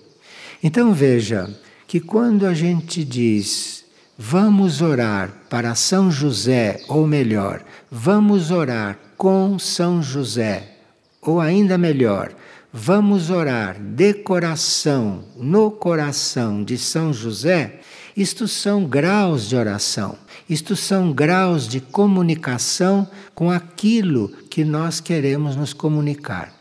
Então 0.63 0.93
veja 0.93 1.49
que 1.87 2.01
quando 2.01 2.47
a 2.47 2.55
gente 2.55 3.05
diz 3.05 3.85
vamos 4.19 4.81
orar 4.81 5.31
para 5.51 5.75
São 5.75 6.11
José, 6.11 6.81
ou 6.89 7.07
melhor, 7.07 7.63
vamos 7.91 8.51
orar 8.51 8.99
com 9.17 9.59
São 9.59 10.03
José, 10.03 10.77
ou 11.21 11.41
ainda 11.41 11.77
melhor, 11.77 12.33
vamos 12.73 13.31
orar 13.31 13.81
de 13.81 14.15
coração, 14.15 15.25
no 15.37 15.71
coração 15.71 16.63
de 16.63 16.77
São 16.77 17.13
José, 17.13 17.81
isto 18.17 18.49
são 18.49 18.85
graus 18.87 19.47
de 19.47 19.57
oração. 19.57 20.17
Isto 20.49 20.75
são 20.75 21.13
graus 21.13 21.69
de 21.69 21.81
comunicação 21.81 23.07
com 23.35 23.51
aquilo 23.51 24.29
que 24.49 24.65
nós 24.65 25.01
queremos 25.01 25.55
nos 25.55 25.75
comunicar. 25.75 26.55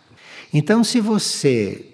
Então, 0.53 0.83
se 0.83 0.99
você 0.99 1.93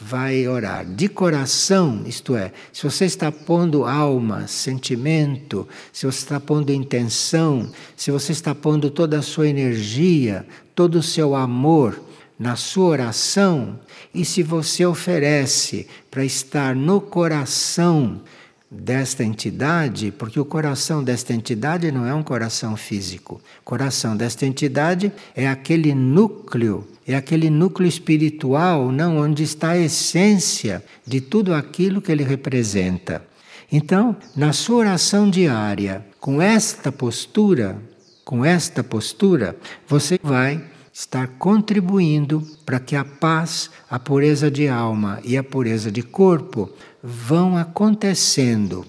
vai 0.00 0.46
orar 0.46 0.84
de 0.84 1.08
coração, 1.08 2.02
isto 2.06 2.36
é, 2.36 2.52
se 2.72 2.82
você 2.82 3.04
está 3.04 3.32
pondo 3.32 3.84
alma, 3.84 4.46
sentimento, 4.46 5.66
se 5.92 6.06
você 6.06 6.18
está 6.18 6.38
pondo 6.40 6.72
intenção, 6.72 7.70
se 7.96 8.10
você 8.10 8.32
está 8.32 8.54
pondo 8.54 8.90
toda 8.90 9.18
a 9.18 9.22
sua 9.22 9.48
energia, 9.48 10.46
todo 10.74 10.96
o 10.96 11.02
seu 11.02 11.34
amor 11.34 12.00
na 12.42 12.56
sua 12.56 12.86
oração, 12.86 13.78
e 14.12 14.24
se 14.24 14.42
você 14.42 14.84
oferece 14.84 15.86
para 16.10 16.24
estar 16.24 16.74
no 16.74 17.00
coração 17.00 18.20
desta 18.68 19.22
entidade, 19.22 20.10
porque 20.10 20.40
o 20.40 20.44
coração 20.44 21.04
desta 21.04 21.32
entidade 21.32 21.92
não 21.92 22.04
é 22.04 22.12
um 22.12 22.22
coração 22.22 22.76
físico. 22.76 23.40
O 23.60 23.64
coração 23.64 24.16
desta 24.16 24.44
entidade 24.44 25.12
é 25.36 25.46
aquele 25.46 25.94
núcleo, 25.94 26.84
é 27.06 27.14
aquele 27.14 27.48
núcleo 27.48 27.88
espiritual, 27.88 28.90
não 28.90 29.18
onde 29.18 29.44
está 29.44 29.70
a 29.70 29.78
essência 29.78 30.84
de 31.06 31.20
tudo 31.20 31.54
aquilo 31.54 32.02
que 32.02 32.10
ele 32.10 32.24
representa. 32.24 33.24
Então, 33.70 34.16
na 34.34 34.52
sua 34.52 34.78
oração 34.78 35.30
diária, 35.30 36.04
com 36.18 36.42
esta 36.42 36.90
postura, 36.90 37.80
com 38.24 38.44
esta 38.44 38.82
postura, 38.82 39.56
você 39.86 40.18
vai 40.20 40.71
estar 40.92 41.26
contribuindo 41.38 42.46
para 42.66 42.78
que 42.78 42.94
a 42.94 43.04
paz, 43.04 43.70
a 43.88 43.98
pureza 43.98 44.50
de 44.50 44.68
alma 44.68 45.20
e 45.24 45.36
a 45.36 45.42
pureza 45.42 45.90
de 45.90 46.02
corpo 46.02 46.70
vão 47.02 47.56
acontecendo. 47.56 48.86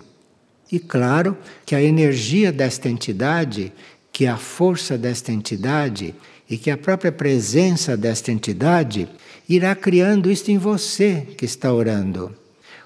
E 0.71 0.79
claro 0.79 1.37
que 1.65 1.75
a 1.75 1.81
energia 1.81 2.51
desta 2.51 2.89
entidade, 2.89 3.71
que 4.11 4.25
a 4.27 4.37
força 4.37 4.97
desta 4.97 5.31
entidade 5.31 6.13
e 6.49 6.57
que 6.57 6.69
a 6.69 6.77
própria 6.77 7.11
presença 7.11 7.95
desta 7.95 8.31
entidade 8.31 9.07
irá 9.47 9.73
criando 9.75 10.31
isto 10.31 10.51
em 10.51 10.57
você 10.57 11.27
que 11.37 11.45
está 11.45 11.73
orando. 11.73 12.35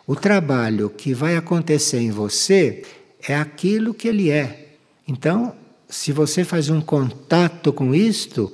O 0.06 0.16
trabalho 0.16 0.90
que 0.90 1.14
vai 1.14 1.36
acontecer 1.36 2.00
em 2.00 2.12
você 2.12 2.84
é 3.28 3.36
aquilo 3.36 3.94
que 3.94 4.08
ele 4.08 4.30
é. 4.30 4.68
Então, 5.08 5.54
se 5.90 6.12
você 6.12 6.44
faz 6.44 6.70
um 6.70 6.82
contato 6.82 7.74
com 7.74 7.94
isto, 7.94 8.54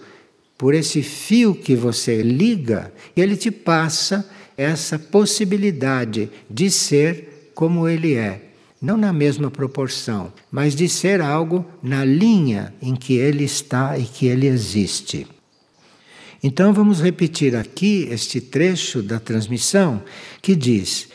por 0.57 0.73
esse 0.73 1.01
fio 1.01 1.55
que 1.55 1.75
você 1.75 2.21
liga, 2.21 2.93
ele 3.15 3.35
te 3.35 3.51
passa 3.51 4.29
essa 4.57 4.97
possibilidade 4.99 6.29
de 6.49 6.69
ser 6.69 7.51
como 7.53 7.87
ele 7.87 8.13
é. 8.13 8.41
Não 8.81 8.97
na 8.97 9.13
mesma 9.13 9.49
proporção, 9.49 10.33
mas 10.51 10.75
de 10.75 10.89
ser 10.89 11.21
algo 11.21 11.65
na 11.81 12.03
linha 12.03 12.73
em 12.81 12.95
que 12.95 13.13
ele 13.13 13.45
está 13.45 13.97
e 13.97 14.03
que 14.03 14.27
ele 14.27 14.45
existe. 14.45 15.25
Então 16.43 16.73
vamos 16.73 17.01
repetir 17.01 17.55
aqui 17.55 18.09
este 18.11 18.41
trecho 18.41 19.01
da 19.01 19.19
transmissão 19.19 20.03
que 20.41 20.53
diz: 20.53 21.07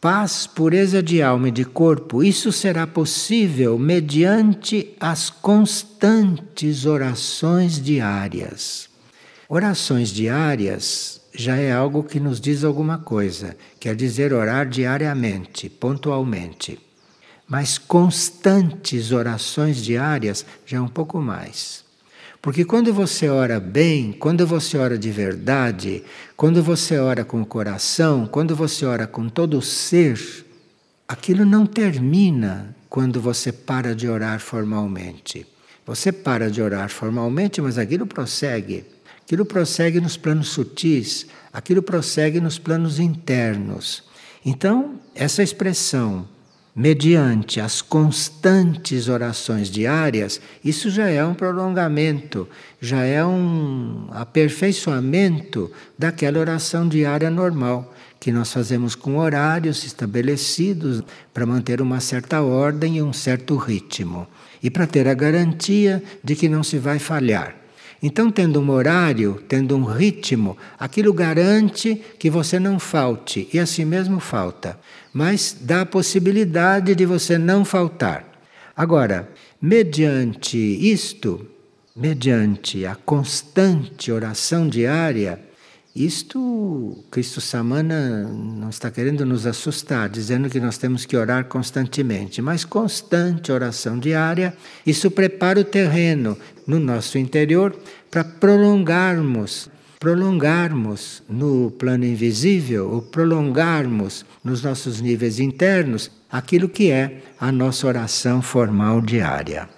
Paz, 0.00 0.46
pureza 0.46 1.02
de 1.02 1.20
alma 1.20 1.48
e 1.48 1.50
de 1.50 1.64
corpo, 1.64 2.22
isso 2.22 2.52
será 2.52 2.86
possível 2.86 3.76
mediante 3.76 4.94
as 5.00 5.28
constantes 5.28 6.86
orações 6.86 7.82
diárias. 7.82 8.88
Orações 9.48 10.10
diárias 10.10 11.20
já 11.34 11.56
é 11.56 11.72
algo 11.72 12.04
que 12.04 12.20
nos 12.20 12.40
diz 12.40 12.62
alguma 12.62 12.98
coisa, 12.98 13.56
quer 13.80 13.96
dizer 13.96 14.32
orar 14.32 14.68
diariamente, 14.68 15.68
pontualmente. 15.68 16.78
Mas 17.48 17.76
constantes 17.76 19.10
orações 19.10 19.78
diárias 19.82 20.46
já 20.64 20.76
é 20.76 20.80
um 20.80 20.86
pouco 20.86 21.20
mais. 21.20 21.87
Porque 22.48 22.64
quando 22.64 22.94
você 22.94 23.28
ora 23.28 23.60
bem, 23.60 24.10
quando 24.10 24.46
você 24.46 24.78
ora 24.78 24.96
de 24.96 25.10
verdade, 25.10 26.02
quando 26.34 26.62
você 26.62 26.96
ora 26.96 27.22
com 27.22 27.42
o 27.42 27.46
coração, 27.46 28.26
quando 28.26 28.56
você 28.56 28.86
ora 28.86 29.06
com 29.06 29.28
todo 29.28 29.58
o 29.58 29.62
ser, 29.62 30.18
aquilo 31.06 31.44
não 31.44 31.66
termina 31.66 32.74
quando 32.88 33.20
você 33.20 33.52
para 33.52 33.94
de 33.94 34.08
orar 34.08 34.40
formalmente. 34.40 35.46
Você 35.84 36.10
para 36.10 36.50
de 36.50 36.62
orar 36.62 36.88
formalmente, 36.88 37.60
mas 37.60 37.76
aquilo 37.76 38.06
prossegue. 38.06 38.86
Aquilo 39.22 39.44
prossegue 39.44 40.00
nos 40.00 40.16
planos 40.16 40.48
sutis, 40.48 41.26
aquilo 41.52 41.82
prossegue 41.82 42.40
nos 42.40 42.58
planos 42.58 42.98
internos. 42.98 44.04
Então, 44.42 44.98
essa 45.14 45.42
expressão 45.42 46.26
mediante 46.78 47.60
as 47.60 47.82
constantes 47.82 49.08
orações 49.08 49.68
diárias, 49.68 50.40
isso 50.64 50.88
já 50.88 51.08
é 51.08 51.24
um 51.24 51.34
prolongamento, 51.34 52.48
já 52.80 53.02
é 53.02 53.24
um 53.26 54.06
aperfeiçoamento 54.12 55.72
daquela 55.98 56.38
oração 56.38 56.88
diária 56.88 57.30
normal, 57.30 57.92
que 58.20 58.30
nós 58.30 58.52
fazemos 58.52 58.94
com 58.94 59.18
horários 59.18 59.82
estabelecidos 59.82 61.02
para 61.34 61.44
manter 61.44 61.82
uma 61.82 61.98
certa 61.98 62.42
ordem 62.42 62.98
e 62.98 63.02
um 63.02 63.12
certo 63.12 63.56
ritmo, 63.56 64.28
e 64.62 64.70
para 64.70 64.86
ter 64.86 65.08
a 65.08 65.14
garantia 65.14 66.00
de 66.22 66.36
que 66.36 66.48
não 66.48 66.62
se 66.62 66.78
vai 66.78 67.00
falhar. 67.00 67.56
Então, 68.00 68.30
tendo 68.30 68.60
um 68.60 68.70
horário, 68.70 69.42
tendo 69.48 69.76
um 69.76 69.82
ritmo, 69.82 70.56
aquilo 70.78 71.12
garante 71.12 72.00
que 72.16 72.30
você 72.30 72.60
não 72.60 72.78
falte, 72.78 73.48
e 73.52 73.58
assim 73.58 73.84
mesmo 73.84 74.20
falta 74.20 74.78
mas 75.18 75.56
dá 75.60 75.80
a 75.80 75.86
possibilidade 75.86 76.94
de 76.94 77.04
você 77.04 77.36
não 77.36 77.64
faltar. 77.64 78.24
Agora, 78.76 79.28
mediante 79.60 80.56
isto, 80.56 81.44
mediante 81.96 82.86
a 82.86 82.94
constante 82.94 84.12
oração 84.12 84.68
diária, 84.68 85.40
isto 85.92 87.04
Cristo 87.10 87.40
Samana 87.40 88.28
não 88.28 88.68
está 88.68 88.92
querendo 88.92 89.26
nos 89.26 89.44
assustar, 89.44 90.08
dizendo 90.08 90.48
que 90.48 90.60
nós 90.60 90.78
temos 90.78 91.04
que 91.04 91.16
orar 91.16 91.46
constantemente, 91.46 92.40
mas 92.40 92.64
constante 92.64 93.50
oração 93.50 93.98
diária, 93.98 94.56
isso 94.86 95.10
prepara 95.10 95.58
o 95.58 95.64
terreno 95.64 96.38
no 96.64 96.78
nosso 96.78 97.18
interior 97.18 97.76
para 98.08 98.22
prolongarmos 98.22 99.68
prolongarmos 99.98 101.22
no 101.28 101.70
plano 101.72 102.04
invisível, 102.04 102.90
ou 102.90 103.02
prolongarmos 103.02 104.24
nos 104.44 104.62
nossos 104.62 105.00
níveis 105.00 105.40
internos 105.40 106.10
aquilo 106.30 106.68
que 106.68 106.90
é 106.90 107.22
a 107.38 107.50
nossa 107.50 107.86
oração 107.86 108.40
formal 108.40 109.00
diária. 109.00 109.68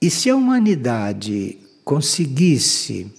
E 0.00 0.10
se 0.10 0.28
a 0.28 0.36
humanidade 0.36 1.58
conseguisse, 1.82 3.10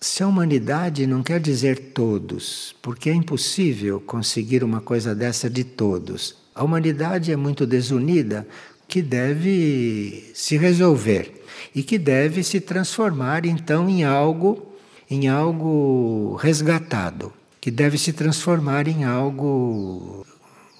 se 0.00 0.22
a 0.22 0.26
humanidade 0.26 1.06
não 1.06 1.22
quer 1.22 1.40
dizer 1.40 1.92
todos, 1.92 2.74
porque 2.80 3.10
é 3.10 3.14
impossível 3.14 4.00
conseguir 4.00 4.64
uma 4.64 4.80
coisa 4.80 5.14
dessa 5.14 5.50
de 5.50 5.64
todos. 5.64 6.36
A 6.54 6.64
humanidade 6.64 7.30
é 7.30 7.36
muito 7.36 7.66
desunida, 7.66 8.46
que 8.88 9.02
deve 9.02 10.30
se 10.34 10.56
resolver 10.56 11.43
e 11.74 11.82
que 11.82 11.98
deve 11.98 12.42
se 12.42 12.60
transformar 12.60 13.46
então 13.46 13.88
em 13.88 14.04
algo 14.04 14.74
em 15.10 15.28
algo 15.28 16.36
resgatado, 16.36 17.32
que 17.60 17.70
deve 17.70 17.98
se 17.98 18.12
transformar 18.12 18.88
em 18.88 19.04
algo 19.04 20.26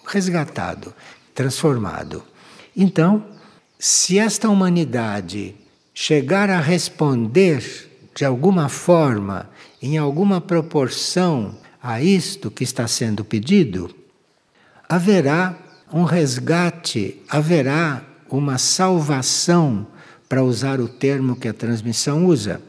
resgatado, 0.06 0.94
transformado. 1.34 2.22
Então, 2.76 3.24
se 3.78 4.18
esta 4.18 4.48
humanidade 4.48 5.54
chegar 5.92 6.50
a 6.50 6.58
responder 6.58 7.90
de 8.14 8.24
alguma 8.24 8.68
forma, 8.68 9.50
em 9.82 9.98
alguma 9.98 10.40
proporção 10.40 11.56
a 11.82 12.00
isto 12.00 12.50
que 12.50 12.64
está 12.64 12.88
sendo 12.88 13.24
pedido, 13.24 13.94
haverá 14.88 15.56
um 15.92 16.04
resgate, 16.04 17.20
haverá 17.28 18.02
uma 18.30 18.58
salvação 18.58 19.86
para 20.28 20.42
usar 20.42 20.80
o 20.80 20.88
termo 20.88 21.36
que 21.36 21.48
a 21.48 21.52
transmissão 21.52 22.26
usa, 22.26 22.60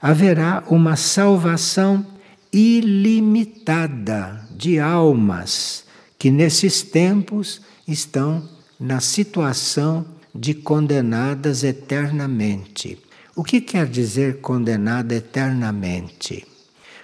haverá 0.00 0.64
uma 0.68 0.96
salvação 0.96 2.06
ilimitada 2.52 4.48
de 4.56 4.78
almas 4.78 5.84
que 6.18 6.30
nesses 6.30 6.82
tempos 6.82 7.60
estão 7.86 8.48
na 8.78 9.00
situação 9.00 10.04
de 10.34 10.54
condenadas 10.54 11.64
eternamente. 11.64 12.98
O 13.36 13.44
que 13.44 13.60
quer 13.60 13.86
dizer 13.86 14.40
condenada 14.40 15.14
eternamente? 15.14 16.46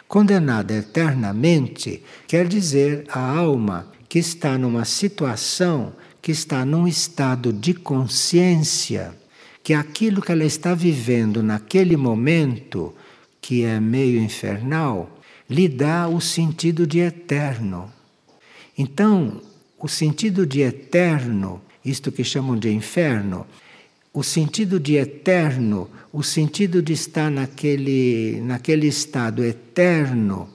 Condenada 0.09 0.75
eternamente 0.75 2.03
quer 2.27 2.47
dizer 2.47 3.05
a 3.09 3.21
alma 3.21 3.93
que 4.09 4.19
está 4.19 4.57
numa 4.57 4.85
situação, 4.85 5.93
que 6.23 6.31
está 6.33 6.65
num 6.65 6.87
estado 6.87 7.53
de 7.53 7.75
consciência 7.75 9.15
que 9.67 9.75
aquilo 9.75 10.23
que 10.23 10.31
ela 10.31 10.45
está 10.45 10.75
vivendo 10.75 11.43
naquele 11.43 11.97
momento, 11.97 12.95
que 13.41 13.65
é 13.65 13.81
meio 13.81 14.23
infernal, 14.23 15.19
lhe 15.51 15.67
dá 15.67 16.07
o 16.07 16.21
sentido 16.21 16.87
de 16.87 17.01
eterno. 17.01 17.93
Então, 18.79 19.43
o 19.77 19.89
sentido 19.89 20.47
de 20.47 20.61
eterno, 20.61 21.61
isto 21.85 22.13
que 22.13 22.23
chamam 22.23 22.57
de 22.57 22.71
inferno, 22.71 23.45
o 24.15 24.23
sentido 24.23 24.79
de 24.79 24.99
eterno, 24.99 25.91
o 26.13 26.23
sentido 26.23 26.81
de 26.81 26.93
estar 26.93 27.29
naquele, 27.29 28.41
naquele 28.43 28.87
estado 28.87 29.45
eterno, 29.45 30.49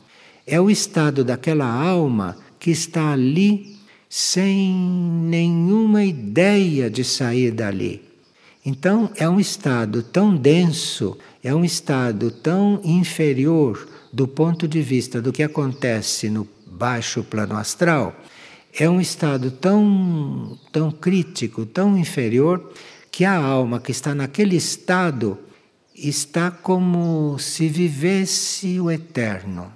é 0.48 0.58
o 0.58 0.70
estado 0.70 1.26
daquela 1.26 1.66
alma 1.66 2.38
que 2.58 2.72
está 2.72 3.12
ali 3.12 3.76
sem 4.08 4.74
nenhuma 4.74 6.02
ideia 6.02 6.90
de 6.90 7.04
sair 7.04 7.52
dali. 7.52 8.11
Então, 8.64 9.12
é 9.16 9.28
um 9.28 9.40
estado 9.40 10.04
tão 10.04 10.36
denso, 10.36 11.18
é 11.44 11.54
um 11.54 11.66
estado 11.66 12.30
tão 12.30 12.80
inferior 12.84 13.88
do 14.14 14.28
ponto 14.28 14.68
de 14.68 14.82
vista 14.82 15.22
do 15.22 15.32
que 15.32 15.42
acontece 15.42 16.30
no 16.30 16.48
baixo 16.68 17.24
plano 17.24 17.58
astral, 17.58 18.16
é 18.78 18.90
um 18.90 19.02
estado 19.02 19.52
tão, 19.52 20.58
tão 20.72 20.92
crítico, 20.92 21.66
tão 21.66 21.98
inferior, 21.98 22.72
que 23.12 23.26
a 23.26 23.36
alma 23.36 23.80
que 23.80 23.92
está 23.92 24.16
naquele 24.16 24.56
estado 24.56 25.38
está 25.94 26.50
como 26.50 27.38
se 27.38 27.68
vivesse 27.68 28.80
o 28.80 28.90
eterno. 28.90 29.72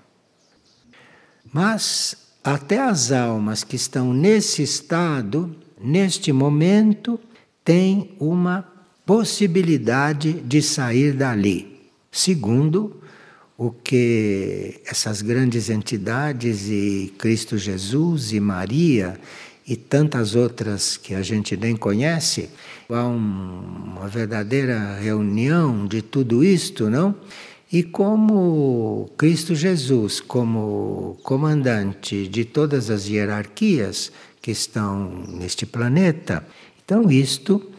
Mas 1.51 2.15
até 2.43 2.79
as 2.79 3.11
almas 3.11 3.63
que 3.63 3.75
estão 3.75 4.13
nesse 4.13 4.61
estado, 4.61 5.55
neste 5.81 6.31
momento, 6.31 7.19
têm 7.63 8.15
uma 8.19 8.74
possibilidade 9.05 10.33
de 10.33 10.61
sair 10.61 11.13
dali. 11.13 11.89
Segundo 12.11 13.01
o 13.57 13.71
que 13.71 14.81
essas 14.85 15.21
grandes 15.21 15.69
entidades 15.69 16.67
e 16.69 17.13
Cristo 17.17 17.57
Jesus 17.57 18.33
e 18.33 18.39
Maria 18.39 19.19
e 19.67 19.75
tantas 19.75 20.35
outras 20.35 20.97
que 20.97 21.13
a 21.13 21.21
gente 21.21 21.55
nem 21.55 21.75
conhece, 21.75 22.49
há 22.89 23.07
um, 23.07 23.95
uma 23.97 24.07
verdadeira 24.07 24.97
reunião 24.99 25.87
de 25.87 26.01
tudo 26.01 26.43
isto, 26.43 26.89
não? 26.89 27.15
E 27.71 27.81
como 27.81 29.09
Cristo 29.17 29.55
Jesus, 29.55 30.19
como 30.21 31.17
comandante 31.23 32.27
de 32.27 32.45
todas 32.45 32.89
as 32.89 33.07
hierarquias 33.07 34.11
que 34.41 34.51
estão 34.51 35.25
neste 35.27 35.65
planeta, 35.65 36.45
então 36.83 37.09
isto 37.09 37.74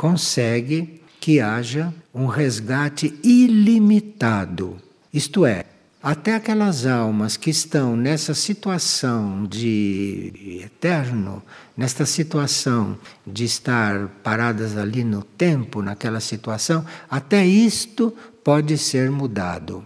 consegue 0.00 1.02
que 1.20 1.42
haja 1.42 1.92
um 2.14 2.24
resgate 2.24 3.20
ilimitado. 3.22 4.78
Isto 5.12 5.44
é, 5.44 5.66
até 6.02 6.36
aquelas 6.36 6.86
almas 6.86 7.36
que 7.36 7.50
estão 7.50 7.94
nessa 7.94 8.32
situação 8.32 9.44
de 9.44 10.62
eterno, 10.64 11.42
nesta 11.76 12.06
situação 12.06 12.98
de 13.26 13.44
estar 13.44 14.08
paradas 14.24 14.74
ali 14.78 15.04
no 15.04 15.22
tempo, 15.22 15.82
naquela 15.82 16.20
situação, 16.20 16.82
até 17.10 17.44
isto 17.44 18.10
pode 18.42 18.78
ser 18.78 19.10
mudado. 19.10 19.84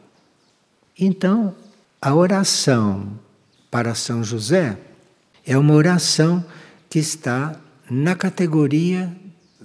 Então, 0.97 1.53
a 2.01 2.15
oração 2.15 3.19
para 3.69 3.97
São 3.97 4.23
José 4.23 4.79
é 5.45 5.59
uma 5.59 5.75
oração 5.75 6.45
que 6.89 7.01
está 7.01 7.57
na 7.91 8.15
categoria 8.15 9.13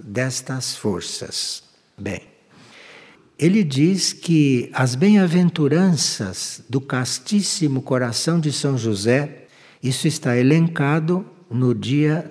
destas 0.04 0.76
forças. 0.76 1.64
Bem, 1.98 2.22
ele 3.38 3.64
diz 3.64 4.12
que 4.12 4.70
as 4.74 4.96
bem-aventuranças 4.96 6.62
do 6.68 6.82
castíssimo 6.82 7.82
coração 7.82 8.40
de 8.40 8.52
São 8.52 8.78
José, 8.78 9.48
isso 9.82 10.08
está 10.08 10.38
elencado 10.38 11.26
no 11.50 11.74
dia 11.74 12.30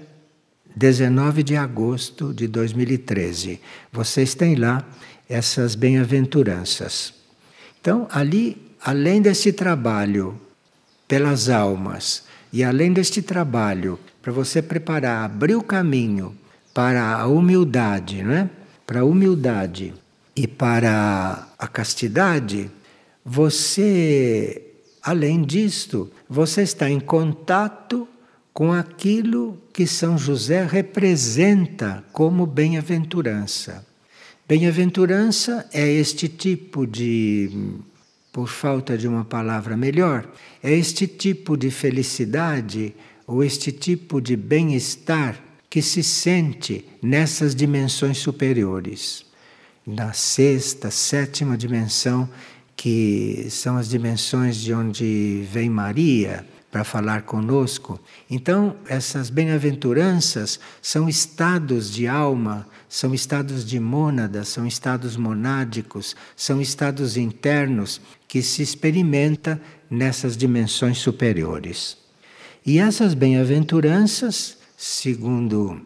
19 0.77 1.43
de 1.43 1.57
agosto 1.57 2.33
de 2.33 2.47
2013. 2.47 3.61
Vocês 3.93 4.35
têm 4.35 4.55
lá 4.55 4.87
essas 5.29 5.75
bem-aventuranças. 5.75 7.15
Então, 7.81 8.07
ali, 8.11 8.57
além 8.83 9.21
desse 9.21 9.53
trabalho 9.53 10.41
pelas 11.09 11.49
almas 11.49 12.25
e 12.53 12.63
além 12.63 12.93
deste 12.93 13.23
trabalho 13.23 13.99
para 14.21 14.31
você 14.31 14.61
preparar, 14.61 15.25
abrir 15.25 15.57
o 15.57 15.63
caminho 15.63 16.37
para 16.79 17.17
a 17.17 17.27
humildade, 17.27 18.23
não 18.23 18.33
é? 18.33 18.49
Para 18.87 19.01
a 19.01 19.05
humildade 19.05 19.93
e 20.37 20.47
para 20.47 21.49
a 21.59 21.67
castidade, 21.67 22.71
você, 23.25 24.63
além 25.03 25.43
disto, 25.43 26.09
você 26.31 26.63
está 26.63 26.89
em 26.89 27.01
contato 27.01 28.07
com 28.53 28.73
aquilo 28.73 29.61
que 29.73 29.89
São 29.89 30.17
José 30.17 30.65
representa 30.65 32.05
como 32.13 32.47
bem-aventurança. 32.47 33.85
Bem-aventurança 34.49 35.69
é 35.73 35.85
este 35.85 36.29
tipo 36.29 36.87
de, 36.87 37.81
por 38.33 38.47
falta 38.47 38.97
de 38.97 39.09
uma 39.09 39.25
palavra 39.25 39.77
melhor, 39.77 40.31
é 40.63 40.73
este 40.73 41.09
tipo 41.09 41.57
de 41.57 41.73
felicidade 41.73 42.95
ou 43.27 43.43
este 43.43 43.73
tipo 43.73 44.21
de 44.21 44.37
bem-estar 44.37 45.48
que 45.71 45.83
se 45.83 46.03
sente 46.03 46.85
nessas 47.03 47.55
dimensões 47.55 48.19
superiores 48.19 49.27
na 49.89 50.13
sexta, 50.13 50.91
sétima 50.91 51.57
dimensão, 51.57 52.29
que 52.77 53.47
são 53.51 53.79
as 53.79 53.89
dimensões 53.89 54.57
de 54.57 54.75
onde 54.75 55.47
vem 55.51 55.71
Maria 55.71 56.47
para 56.71 56.85
falar 56.85 57.23
conosco. 57.23 57.99
Então, 58.31 58.77
essas 58.87 59.31
bem-aventuranças 59.31 60.61
são 60.83 61.09
estados 61.09 61.91
de 61.91 62.07
alma, 62.07 62.69
são 62.87 63.15
estados 63.15 63.65
de 63.65 63.81
mônada, 63.81 64.45
são 64.45 64.67
estados 64.67 65.17
monádicos, 65.17 66.15
são 66.37 66.61
estados 66.61 67.17
internos 67.17 67.99
que 68.29 68.43
se 68.43 68.63
experimenta 68.63 69.59
nessas 69.91 70.37
dimensões 70.37 70.99
superiores. 70.99 71.97
E 72.65 72.79
essas 72.79 73.15
bem-aventuranças, 73.15 74.58
segundo 74.81 75.83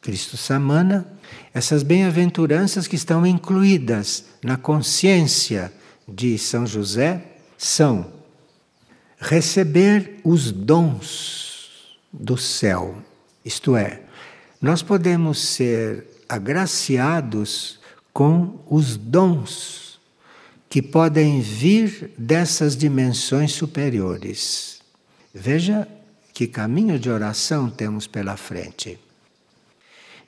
Cristo 0.00 0.36
Samana, 0.36 1.04
essas 1.52 1.82
bem-aventuranças 1.82 2.86
que 2.86 2.94
estão 2.94 3.26
incluídas 3.26 4.24
na 4.40 4.56
consciência 4.56 5.72
de 6.06 6.38
São 6.38 6.64
José 6.64 7.24
são 7.58 8.12
receber 9.18 10.20
os 10.22 10.52
dons 10.52 11.98
do 12.12 12.36
céu. 12.36 13.02
Isto 13.44 13.76
é, 13.76 14.02
nós 14.62 14.80
podemos 14.80 15.40
ser 15.40 16.06
agraciados 16.28 17.80
com 18.12 18.60
os 18.70 18.96
dons 18.96 19.98
que 20.70 20.80
podem 20.80 21.40
vir 21.40 22.12
dessas 22.16 22.76
dimensões 22.76 23.50
superiores. 23.50 24.80
Veja 25.34 25.88
que 26.36 26.46
caminho 26.46 26.98
de 26.98 27.08
oração 27.08 27.70
temos 27.70 28.06
pela 28.06 28.36
frente. 28.36 28.98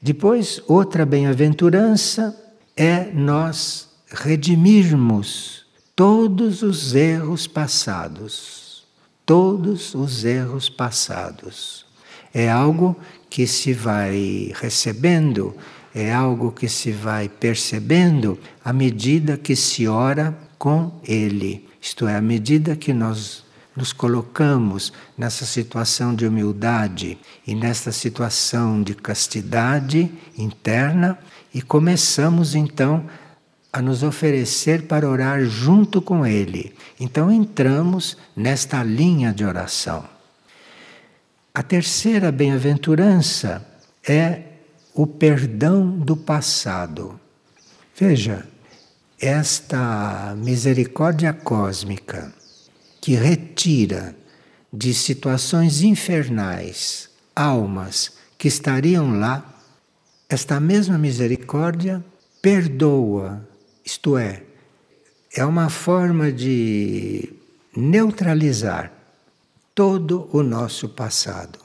Depois, 0.01 0.59
outra 0.67 1.05
bem-aventurança 1.05 2.35
é 2.75 3.13
nós 3.13 3.91
redimirmos 4.11 5.67
todos 5.95 6.63
os 6.63 6.95
erros 6.95 7.47
passados. 7.47 8.87
Todos 9.27 9.95
os 9.95 10.25
erros 10.25 10.71
passados. 10.71 11.85
É 12.33 12.51
algo 12.51 12.97
que 13.29 13.47
se 13.47 13.75
vai 13.75 14.51
recebendo, 14.55 15.55
é 15.95 16.11
algo 16.11 16.53
que 16.53 16.71
se 16.71 16.91
vai 16.91 17.29
percebendo 17.29 18.39
à 18.65 18.73
medida 18.73 19.37
que 19.37 19.55
se 19.55 19.87
ora 19.87 20.35
com 20.59 20.91
Ele. 21.07 21.69
Isto 21.83 22.09
é, 22.09 22.17
à 22.17 22.23
medida 22.23 22.75
que 22.75 22.95
nós 22.95 23.45
nos 23.79 23.93
colocamos 23.93 24.93
nessa 25.16 25.47
situação 25.47 26.12
de 26.12 26.26
humildade 26.26 27.16
e 27.47 27.55
nessa 27.55 27.93
situação 27.93 28.83
de 28.83 28.93
castidade 28.93 30.11
interna 30.37 31.16
e 31.55 31.62
começamos 31.62 32.57
então 32.57 33.07
a 33.72 33.81
nos 33.81 34.03
oferecer 34.03 34.89
para 34.89 35.09
orar 35.09 35.45
junto 35.45 36.03
com 36.03 36.26
Ele. 36.26 36.74
Então 36.99 37.31
entramos 37.31 38.16
nesta 38.35 38.83
linha 38.83 39.33
de 39.33 39.45
oração. 39.45 40.05
A 41.55 41.62
terceira 41.62 42.33
bem-aventurança 42.33 43.64
é 44.07 44.43
o 44.93 45.07
perdão 45.07 45.89
do 45.89 46.16
passado. 46.16 47.18
Veja, 47.95 48.45
esta 49.20 50.35
misericórdia 50.37 51.33
cósmica 51.33 52.33
que 53.01 53.15
retira 53.15 54.17
de 54.73 54.93
situações 54.93 55.83
infernais 55.83 57.09
almas 57.35 58.13
que 58.37 58.49
estariam 58.49 59.19
lá, 59.19 59.63
esta 60.29 60.61
mesma 60.61 60.99
misericórdia 60.99 62.05
perdoa, 62.43 63.47
isto 63.85 64.19
é, 64.19 64.43
é 65.35 65.45
uma 65.45 65.69
forma 65.69 66.33
de 66.33 67.33
neutralizar 67.77 68.93
todo 69.75 70.29
o 70.33 70.43
nosso 70.43 70.89
passado. 70.89 71.59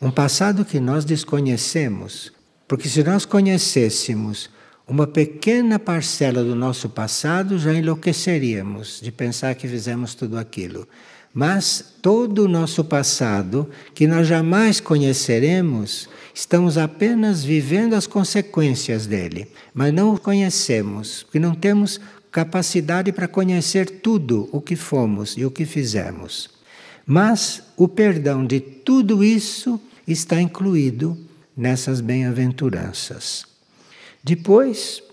Um 0.00 0.10
passado 0.10 0.64
que 0.64 0.80
nós 0.80 1.04
desconhecemos, 1.04 2.32
porque 2.66 2.88
se 2.88 3.02
nós 3.04 3.24
conhecêssemos 3.24 4.50
uma 4.88 5.06
pequena 5.06 5.78
parcela 5.78 6.44
do 6.44 6.54
nosso 6.54 6.88
passado 6.88 7.58
já 7.58 7.74
enlouqueceríamos 7.74 9.00
de 9.02 9.10
pensar 9.10 9.54
que 9.56 9.66
fizemos 9.66 10.14
tudo 10.14 10.38
aquilo. 10.38 10.86
Mas 11.34 11.94
todo 12.00 12.44
o 12.44 12.48
nosso 12.48 12.84
passado, 12.84 13.68
que 13.94 14.06
nós 14.06 14.26
jamais 14.26 14.80
conheceremos, 14.80 16.08
estamos 16.32 16.78
apenas 16.78 17.44
vivendo 17.44 17.94
as 17.94 18.06
consequências 18.06 19.06
dele, 19.06 19.48
mas 19.74 19.92
não 19.92 20.14
o 20.14 20.20
conhecemos, 20.20 21.24
porque 21.24 21.38
não 21.38 21.54
temos 21.54 22.00
capacidade 22.30 23.12
para 23.12 23.28
conhecer 23.28 24.00
tudo 24.00 24.48
o 24.52 24.60
que 24.60 24.76
fomos 24.76 25.34
e 25.36 25.44
o 25.44 25.50
que 25.50 25.66
fizemos. 25.66 26.48
Mas 27.04 27.62
o 27.76 27.88
perdão 27.88 28.46
de 28.46 28.60
tudo 28.60 29.22
isso 29.22 29.80
está 30.06 30.40
incluído 30.40 31.18
nessas 31.56 32.00
bem-aventuranças. 32.00 33.55
Depois, 34.26 35.04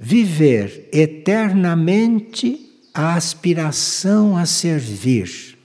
viver 0.00 0.88
eternamente 0.90 2.70
a 2.94 3.14
aspiração 3.14 4.34
a 4.34 4.46
servir. 4.46 5.58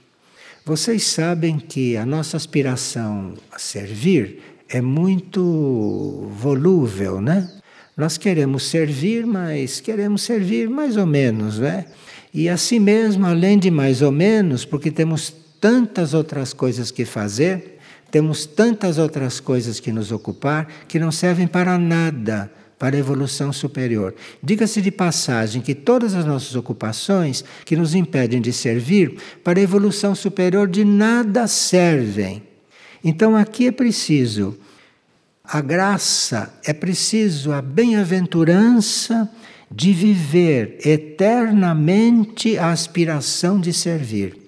Vocês 0.62 1.06
sabem 1.06 1.58
que 1.58 1.96
a 1.96 2.04
nossa 2.04 2.36
aspiração 2.36 3.32
a 3.50 3.58
servir 3.58 4.42
é 4.68 4.82
muito 4.82 6.28
volúvel, 6.38 7.18
né? 7.18 7.50
Nós 7.96 8.18
queremos 8.18 8.64
servir, 8.64 9.24
mas 9.24 9.80
queremos 9.80 10.20
servir 10.20 10.68
mais 10.68 10.98
ou 10.98 11.06
menos, 11.06 11.58
né? 11.58 11.86
E 12.34 12.46
assim 12.46 12.78
mesmo, 12.78 13.24
além 13.24 13.58
de 13.58 13.70
mais 13.70 14.02
ou 14.02 14.12
menos, 14.12 14.66
porque 14.66 14.90
temos 14.90 15.32
tantas 15.58 16.12
outras 16.12 16.52
coisas 16.52 16.90
que 16.90 17.06
fazer, 17.06 17.78
temos 18.10 18.44
tantas 18.44 18.98
outras 18.98 19.40
coisas 19.40 19.80
que 19.80 19.90
nos 19.90 20.12
ocupar 20.12 20.68
que 20.86 20.98
não 20.98 21.10
servem 21.10 21.46
para 21.46 21.78
nada 21.78 22.52
para 22.82 22.96
a 22.96 22.98
evolução 22.98 23.52
superior. 23.52 24.12
Diga-se 24.42 24.82
de 24.82 24.90
passagem 24.90 25.62
que 25.62 25.72
todas 25.72 26.14
as 26.14 26.24
nossas 26.24 26.56
ocupações 26.56 27.44
que 27.64 27.76
nos 27.76 27.94
impedem 27.94 28.40
de 28.40 28.52
servir 28.52 29.18
para 29.44 29.60
a 29.60 29.62
evolução 29.62 30.16
superior 30.16 30.66
de 30.66 30.84
nada 30.84 31.46
servem. 31.46 32.42
Então 33.04 33.36
aqui 33.36 33.68
é 33.68 33.70
preciso 33.70 34.58
a 35.44 35.60
graça, 35.60 36.52
é 36.64 36.72
preciso 36.72 37.52
a 37.52 37.62
bem-aventurança 37.62 39.30
de 39.70 39.92
viver 39.92 40.78
eternamente 40.84 42.58
a 42.58 42.72
aspiração 42.72 43.60
de 43.60 43.72
servir. 43.72 44.41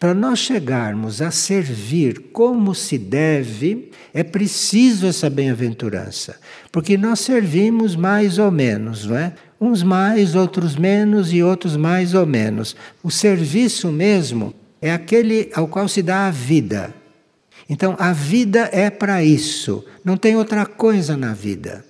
Para 0.00 0.14
nós 0.14 0.38
chegarmos 0.38 1.20
a 1.20 1.30
servir 1.30 2.30
como 2.32 2.74
se 2.74 2.96
deve, 2.96 3.90
é 4.14 4.24
preciso 4.24 5.06
essa 5.06 5.28
bem-aventurança, 5.28 6.40
porque 6.72 6.96
nós 6.96 7.20
servimos 7.20 7.94
mais 7.94 8.38
ou 8.38 8.50
menos, 8.50 9.04
não 9.04 9.14
é? 9.14 9.34
Uns 9.60 9.82
mais, 9.82 10.34
outros 10.34 10.74
menos 10.74 11.34
e 11.34 11.42
outros 11.42 11.76
mais 11.76 12.14
ou 12.14 12.24
menos. 12.24 12.74
O 13.02 13.10
serviço 13.10 13.92
mesmo 13.92 14.54
é 14.80 14.90
aquele 14.90 15.50
ao 15.54 15.68
qual 15.68 15.86
se 15.86 16.00
dá 16.00 16.28
a 16.28 16.30
vida. 16.30 16.94
Então 17.68 17.94
a 17.98 18.14
vida 18.14 18.70
é 18.72 18.88
para 18.88 19.22
isso, 19.22 19.84
não 20.02 20.16
tem 20.16 20.34
outra 20.34 20.64
coisa 20.64 21.14
na 21.14 21.34
vida. 21.34 21.84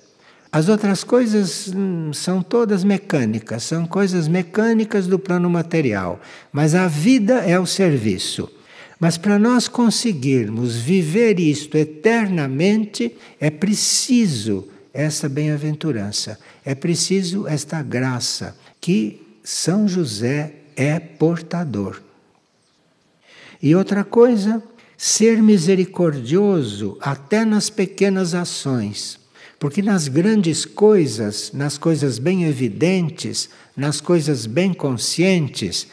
As 0.52 0.68
outras 0.68 1.04
coisas 1.04 1.72
hum, 1.74 2.12
são 2.12 2.42
todas 2.42 2.82
mecânicas, 2.82 3.62
são 3.62 3.86
coisas 3.86 4.26
mecânicas 4.26 5.06
do 5.06 5.18
plano 5.18 5.48
material, 5.48 6.20
mas 6.52 6.74
a 6.74 6.88
vida 6.88 7.34
é 7.34 7.58
o 7.58 7.66
serviço. 7.66 8.50
Mas 8.98 9.16
para 9.16 9.38
nós 9.38 9.68
conseguirmos 9.68 10.76
viver 10.76 11.38
isto 11.38 11.76
eternamente, 11.76 13.16
é 13.40 13.48
preciso 13.48 14.68
essa 14.92 15.28
bem-aventurança, 15.28 16.38
é 16.64 16.74
preciso 16.74 17.46
esta 17.46 17.80
graça 17.80 18.56
que 18.80 19.22
São 19.44 19.86
José 19.86 20.54
é 20.74 20.98
portador. 20.98 22.02
E 23.62 23.74
outra 23.74 24.02
coisa, 24.02 24.62
ser 24.96 25.40
misericordioso 25.40 26.98
até 27.00 27.44
nas 27.44 27.70
pequenas 27.70 28.34
ações. 28.34 29.19
Porque 29.60 29.82
nas 29.82 30.08
grandes 30.08 30.64
coisas, 30.64 31.52
nas 31.52 31.76
coisas 31.76 32.18
bem 32.18 32.44
evidentes, 32.44 33.50
nas 33.76 34.00
coisas 34.00 34.46
bem 34.46 34.72
conscientes, 34.72 35.86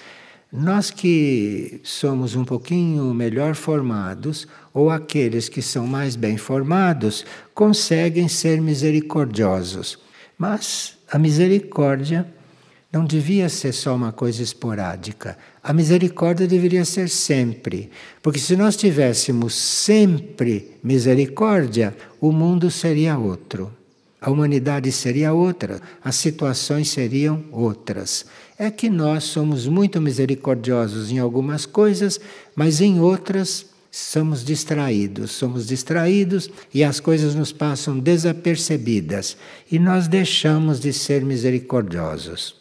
nós 0.49 0.89
que 0.89 1.81
somos 1.83 2.33
um 2.33 2.45
pouquinho 2.45 3.13
melhor 3.13 3.55
formados, 3.55 4.47
ou 4.73 4.89
aqueles 4.89 5.49
que 5.49 5.61
são 5.61 5.85
mais 5.85 6.15
bem 6.15 6.37
formados, 6.37 7.25
conseguem 7.53 8.29
ser 8.29 8.61
misericordiosos. 8.61 9.99
Mas 10.37 10.97
a 11.11 11.19
misericórdia 11.19 12.25
não 12.97 13.05
devia 13.05 13.47
ser 13.47 13.73
só 13.73 13.95
uma 13.95 14.11
coisa 14.11 14.41
esporádica. 14.41 15.37
A 15.61 15.71
misericórdia 15.71 16.47
deveria 16.47 16.83
ser 16.83 17.09
sempre. 17.09 17.91
Porque 18.23 18.39
se 18.39 18.55
nós 18.55 18.75
tivéssemos 18.75 19.53
sempre 19.53 20.71
misericórdia, 20.83 21.95
o 22.19 22.31
mundo 22.31 22.71
seria 22.71 23.15
outro. 23.15 23.71
A 24.19 24.31
humanidade 24.31 24.91
seria 24.91 25.31
outra, 25.31 25.79
as 26.03 26.15
situações 26.15 26.89
seriam 26.89 27.45
outras. 27.51 28.25
É 28.57 28.71
que 28.71 28.89
nós 28.89 29.25
somos 29.25 29.67
muito 29.67 30.01
misericordiosos 30.01 31.11
em 31.11 31.19
algumas 31.19 31.67
coisas, 31.67 32.19
mas 32.55 32.81
em 32.81 32.99
outras 32.99 33.67
somos 33.91 34.43
distraídos. 34.43 35.33
Somos 35.33 35.67
distraídos 35.67 36.49
e 36.73 36.83
as 36.83 36.99
coisas 36.99 37.35
nos 37.35 37.51
passam 37.51 37.99
desapercebidas 37.99 39.37
e 39.71 39.77
nós 39.77 40.07
deixamos 40.07 40.79
de 40.79 40.91
ser 40.91 41.23
misericordiosos. 41.23 42.56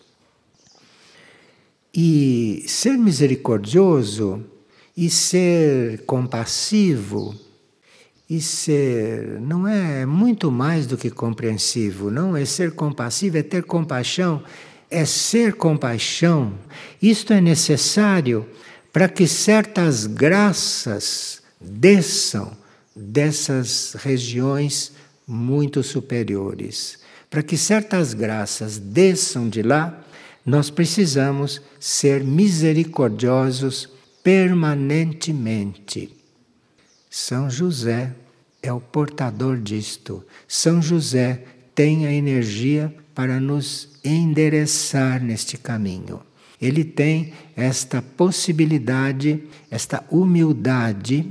E 1.98 2.62
ser 2.68 2.98
misericordioso 2.98 4.44
e 4.94 5.08
ser 5.08 6.02
compassivo 6.04 7.34
e 8.28 8.38
ser 8.38 9.40
não 9.40 9.66
é 9.66 10.04
muito 10.04 10.50
mais 10.50 10.86
do 10.86 10.98
que 10.98 11.08
compreensivo, 11.08 12.10
não 12.10 12.36
é 12.36 12.44
ser 12.44 12.72
compassivo, 12.72 13.38
é 13.38 13.42
ter 13.42 13.62
compaixão, 13.62 14.42
é 14.90 15.06
ser 15.06 15.54
compaixão. 15.54 16.52
Isto 17.00 17.32
é 17.32 17.40
necessário 17.40 18.46
para 18.92 19.08
que 19.08 19.26
certas 19.26 20.04
graças 20.06 21.40
desçam 21.58 22.54
dessas 22.94 23.96
regiões 23.98 24.92
muito 25.26 25.82
superiores. 25.82 26.98
Para 27.30 27.42
que 27.42 27.56
certas 27.56 28.12
graças 28.12 28.76
desçam 28.76 29.48
de 29.48 29.62
lá, 29.62 30.05
nós 30.46 30.70
precisamos 30.70 31.60
ser 31.80 32.22
misericordiosos 32.22 33.88
permanentemente. 34.22 36.16
São 37.10 37.50
José 37.50 38.12
é 38.62 38.72
o 38.72 38.80
portador 38.80 39.58
disto. 39.58 40.24
São 40.46 40.80
José 40.80 41.42
tem 41.74 42.06
a 42.06 42.12
energia 42.12 42.94
para 43.12 43.40
nos 43.40 43.88
endereçar 44.04 45.20
neste 45.20 45.58
caminho. 45.58 46.20
Ele 46.62 46.84
tem 46.84 47.32
esta 47.56 48.00
possibilidade, 48.00 49.42
esta 49.68 50.04
humildade 50.10 51.26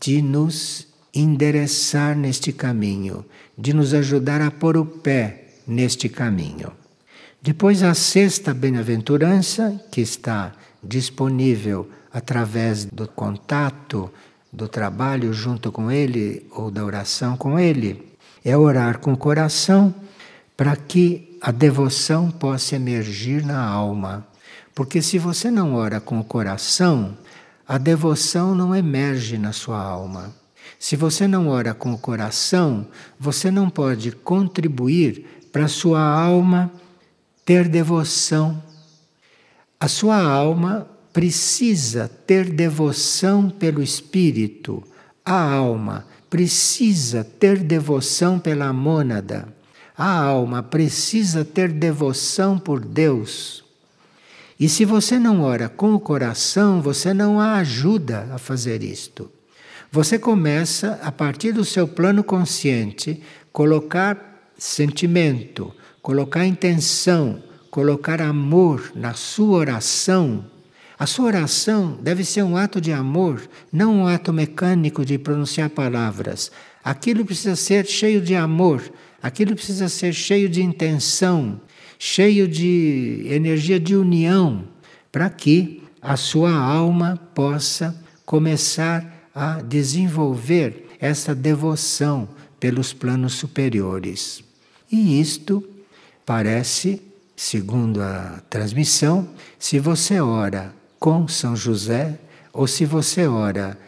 de 0.00 0.22
nos 0.22 0.86
endereçar 1.12 2.16
neste 2.16 2.52
caminho, 2.52 3.24
de 3.58 3.74
nos 3.74 3.92
ajudar 3.92 4.40
a 4.40 4.50
pôr 4.50 4.76
o 4.76 4.86
pé 4.86 5.48
neste 5.66 6.08
caminho. 6.08 6.81
Depois, 7.44 7.82
a 7.82 7.92
sexta 7.92 8.54
bem-aventurança, 8.54 9.74
que 9.90 10.00
está 10.00 10.52
disponível 10.80 11.90
através 12.12 12.84
do 12.84 13.08
contato, 13.08 14.08
do 14.52 14.68
trabalho 14.68 15.32
junto 15.32 15.72
com 15.72 15.90
Ele 15.90 16.46
ou 16.52 16.70
da 16.70 16.84
oração 16.84 17.36
com 17.36 17.58
Ele, 17.58 18.16
é 18.44 18.56
orar 18.56 19.00
com 19.00 19.12
o 19.12 19.16
coração 19.16 19.92
para 20.56 20.76
que 20.76 21.36
a 21.40 21.50
devoção 21.50 22.30
possa 22.30 22.76
emergir 22.76 23.44
na 23.44 23.60
alma. 23.60 24.24
Porque 24.72 25.02
se 25.02 25.18
você 25.18 25.50
não 25.50 25.74
ora 25.74 25.98
com 25.98 26.20
o 26.20 26.24
coração, 26.24 27.18
a 27.66 27.76
devoção 27.76 28.54
não 28.54 28.72
emerge 28.72 29.36
na 29.36 29.52
sua 29.52 29.82
alma. 29.82 30.32
Se 30.78 30.94
você 30.94 31.26
não 31.26 31.48
ora 31.48 31.74
com 31.74 31.92
o 31.92 31.98
coração, 31.98 32.86
você 33.18 33.50
não 33.50 33.68
pode 33.68 34.12
contribuir 34.12 35.48
para 35.50 35.64
a 35.64 35.68
sua 35.68 36.00
alma 36.00 36.70
ter 37.52 37.68
devoção. 37.68 38.62
A 39.78 39.86
sua 39.86 40.18
alma 40.22 40.88
precisa 41.12 42.08
ter 42.26 42.48
devoção 42.48 43.50
pelo 43.50 43.82
Espírito. 43.82 44.82
A 45.22 45.38
alma 45.52 46.06
precisa 46.30 47.22
ter 47.22 47.58
devoção 47.58 48.38
pela 48.38 48.72
mônada. 48.72 49.54
A 49.94 50.10
alma 50.18 50.62
precisa 50.62 51.44
ter 51.44 51.70
devoção 51.70 52.58
por 52.58 52.80
Deus. 52.80 53.62
E 54.58 54.66
se 54.66 54.86
você 54.86 55.18
não 55.18 55.42
ora 55.42 55.68
com 55.68 55.92
o 55.92 56.00
coração, 56.00 56.80
você 56.80 57.12
não 57.12 57.38
a 57.38 57.56
ajuda 57.56 58.30
a 58.32 58.38
fazer 58.38 58.82
isto. 58.82 59.30
Você 59.90 60.18
começa, 60.18 60.98
a 61.02 61.12
partir 61.12 61.52
do 61.52 61.66
seu 61.66 61.86
plano 61.86 62.24
consciente, 62.24 63.22
colocar 63.52 64.50
sentimento, 64.56 65.74
colocar 66.02 66.44
intenção, 66.44 67.42
colocar 67.70 68.20
amor 68.20 68.92
na 68.94 69.14
sua 69.14 69.56
oração, 69.56 70.44
a 70.98 71.06
sua 71.06 71.26
oração 71.26 71.98
deve 72.00 72.24
ser 72.24 72.44
um 72.44 72.56
ato 72.56 72.80
de 72.80 72.92
amor, 72.92 73.42
não 73.72 73.96
um 73.96 74.06
ato 74.06 74.32
mecânico 74.32 75.04
de 75.04 75.18
pronunciar 75.18 75.68
palavras. 75.70 76.52
Aquilo 76.84 77.24
precisa 77.24 77.56
ser 77.56 77.86
cheio 77.86 78.20
de 78.20 78.36
amor, 78.36 78.82
aquilo 79.20 79.54
precisa 79.54 79.88
ser 79.88 80.12
cheio 80.12 80.48
de 80.48 80.62
intenção, 80.62 81.60
cheio 81.98 82.46
de 82.46 83.26
energia 83.26 83.80
de 83.80 83.96
união, 83.96 84.64
para 85.10 85.28
que 85.28 85.82
a 86.00 86.16
sua 86.16 86.52
alma 86.52 87.18
possa 87.34 88.00
começar 88.24 89.28
a 89.34 89.60
desenvolver 89.60 90.86
essa 91.00 91.34
devoção 91.34 92.28
pelos 92.60 92.92
planos 92.92 93.34
superiores. 93.34 94.44
E 94.90 95.20
isto 95.20 95.68
parece, 96.24 97.02
segundo 97.36 98.00
a 98.00 98.42
transmissão, 98.48 99.28
se 99.58 99.78
você 99.78 100.20
ora 100.20 100.74
com 100.98 101.26
São 101.26 101.56
José 101.56 102.18
ou 102.52 102.66
se 102.66 102.84
você 102.84 103.26
ora 103.26 103.78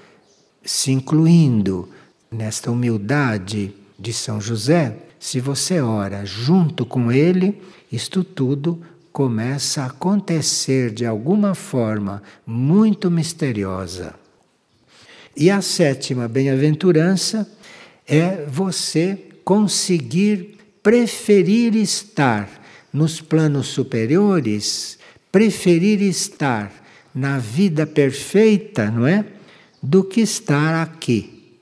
se 0.65 0.91
incluindo 0.91 1.89
nesta 2.31 2.71
humildade 2.71 3.75
de 3.99 4.13
São 4.13 4.41
José, 4.41 4.97
se 5.21 5.41
você 5.41 5.81
ora 5.81 6.25
junto 6.25 6.85
com 6.85 7.13
ele, 7.13 7.63
isto 7.91 8.25
tudo 8.25 8.83
começa 9.13 9.83
a 9.83 9.87
acontecer 9.87 10.91
de 10.91 11.07
alguma 11.07 11.55
forma 11.55 12.23
muito 12.45 13.11
misteriosa. 13.11 14.15
E 15.37 15.51
a 15.51 15.63
sétima 15.63 16.29
bem-aventurança 16.29 17.49
é 18.07 18.45
você 18.47 19.19
conseguir 19.45 20.54
preferir 20.85 21.75
estar 21.75 22.47
nos 22.93 23.19
planos 23.19 23.69
superiores, 23.69 24.99
preferir 25.33 26.03
estar 26.03 26.71
na 27.15 27.39
vida 27.39 27.87
perfeita, 27.87 28.91
não 28.91 29.07
é? 29.07 29.25
Do 29.83 30.05
que 30.05 30.21
estar 30.21 30.83
aqui. 30.83 31.59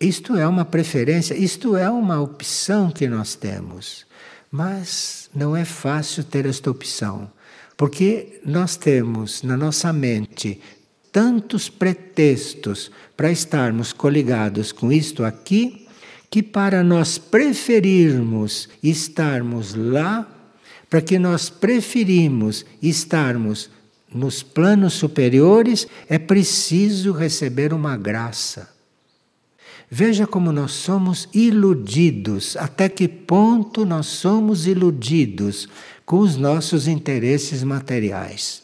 Isto 0.00 0.36
é 0.36 0.46
uma 0.46 0.64
preferência, 0.64 1.34
isto 1.34 1.76
é 1.76 1.88
uma 1.88 2.20
opção 2.20 2.90
que 2.90 3.06
nós 3.06 3.36
temos. 3.36 4.04
Mas 4.50 5.30
não 5.32 5.56
é 5.56 5.64
fácil 5.64 6.24
ter 6.24 6.44
esta 6.44 6.68
opção, 6.68 7.30
porque 7.76 8.40
nós 8.44 8.76
temos 8.76 9.42
na 9.44 9.56
nossa 9.56 9.92
mente 9.92 10.60
tantos 11.12 11.68
pretextos 11.68 12.90
para 13.16 13.30
estarmos 13.30 13.92
coligados 13.92 14.72
com 14.72 14.90
isto 14.92 15.24
aqui, 15.24 15.83
que 16.34 16.42
para 16.42 16.82
nós 16.82 17.16
preferirmos 17.16 18.68
estarmos 18.82 19.72
lá, 19.72 20.28
para 20.90 21.00
que 21.00 21.16
nós 21.16 21.48
preferimos 21.48 22.66
estarmos 22.82 23.70
nos 24.12 24.42
planos 24.42 24.94
superiores, 24.94 25.86
é 26.08 26.18
preciso 26.18 27.12
receber 27.12 27.72
uma 27.72 27.96
graça. 27.96 28.68
Veja 29.88 30.26
como 30.26 30.50
nós 30.50 30.72
somos 30.72 31.28
iludidos, 31.32 32.56
até 32.56 32.88
que 32.88 33.06
ponto 33.06 33.86
nós 33.86 34.06
somos 34.06 34.66
iludidos 34.66 35.68
com 36.04 36.18
os 36.18 36.36
nossos 36.36 36.88
interesses 36.88 37.62
materiais. 37.62 38.60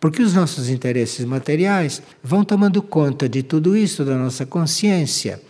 Porque 0.00 0.20
os 0.20 0.34
nossos 0.34 0.68
interesses 0.68 1.24
materiais 1.24 2.02
vão 2.20 2.42
tomando 2.42 2.82
conta 2.82 3.28
de 3.28 3.44
tudo 3.44 3.76
isso 3.76 4.04
da 4.04 4.18
nossa 4.18 4.44
consciência. 4.44 5.40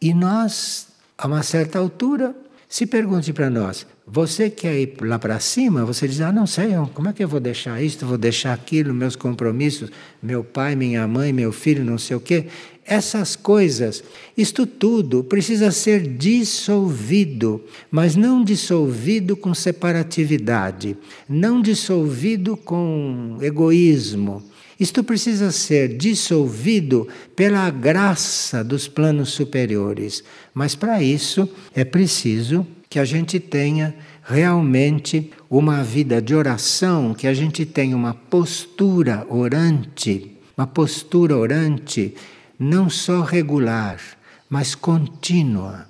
E 0.00 0.14
nós, 0.14 0.89
a 1.20 1.26
uma 1.26 1.42
certa 1.42 1.78
altura, 1.78 2.34
se 2.66 2.86
pergunte 2.86 3.32
para 3.32 3.50
nós: 3.50 3.86
você 4.06 4.48
quer 4.48 4.80
ir 4.80 4.94
lá 5.02 5.18
para 5.18 5.38
cima? 5.38 5.84
Você 5.84 6.08
diz: 6.08 6.20
ah, 6.22 6.32
não 6.32 6.46
sei, 6.46 6.70
como 6.94 7.08
é 7.08 7.12
que 7.12 7.22
eu 7.22 7.28
vou 7.28 7.40
deixar 7.40 7.82
isto, 7.82 8.06
vou 8.06 8.16
deixar 8.16 8.54
aquilo, 8.54 8.94
meus 8.94 9.16
compromissos, 9.16 9.90
meu 10.22 10.42
pai, 10.42 10.74
minha 10.74 11.06
mãe, 11.06 11.32
meu 11.32 11.52
filho, 11.52 11.84
não 11.84 11.98
sei 11.98 12.16
o 12.16 12.20
quê. 12.20 12.46
Essas 12.86 13.36
coisas, 13.36 14.02
isto 14.36 14.66
tudo 14.66 15.22
precisa 15.22 15.70
ser 15.70 16.00
dissolvido, 16.16 17.62
mas 17.90 18.16
não 18.16 18.42
dissolvido 18.42 19.36
com 19.36 19.54
separatividade, 19.54 20.96
não 21.28 21.60
dissolvido 21.60 22.56
com 22.56 23.36
egoísmo. 23.40 24.42
Isto 24.80 25.04
precisa 25.04 25.52
ser 25.52 25.98
dissolvido 25.98 27.06
pela 27.36 27.68
graça 27.68 28.64
dos 28.64 28.88
planos 28.88 29.28
superiores, 29.28 30.24
mas 30.54 30.74
para 30.74 31.02
isso 31.02 31.46
é 31.74 31.84
preciso 31.84 32.66
que 32.88 32.98
a 32.98 33.04
gente 33.04 33.38
tenha 33.38 33.94
realmente 34.24 35.30
uma 35.50 35.84
vida 35.84 36.22
de 36.22 36.34
oração, 36.34 37.12
que 37.12 37.26
a 37.26 37.34
gente 37.34 37.66
tenha 37.66 37.94
uma 37.94 38.14
postura 38.14 39.26
orante, 39.28 40.38
uma 40.56 40.66
postura 40.66 41.36
orante 41.36 42.14
não 42.58 42.88
só 42.88 43.20
regular, 43.20 44.00
mas 44.48 44.74
contínua. 44.74 45.86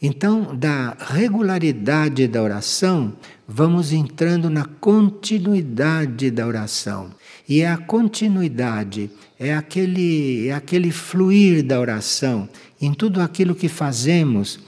Então, 0.00 0.54
da 0.54 0.96
regularidade 0.98 2.28
da 2.28 2.42
oração, 2.42 3.14
vamos 3.48 3.92
entrando 3.92 4.48
na 4.50 4.64
continuidade 4.64 6.30
da 6.30 6.46
oração. 6.46 7.10
E 7.48 7.62
é 7.62 7.68
a 7.68 7.78
continuidade, 7.78 9.10
é 9.38 9.54
aquele, 9.54 10.48
é 10.48 10.54
aquele 10.54 10.92
fluir 10.92 11.64
da 11.64 11.80
oração 11.80 12.46
em 12.80 12.92
tudo 12.92 13.22
aquilo 13.22 13.54
que 13.54 13.68
fazemos, 13.68 14.60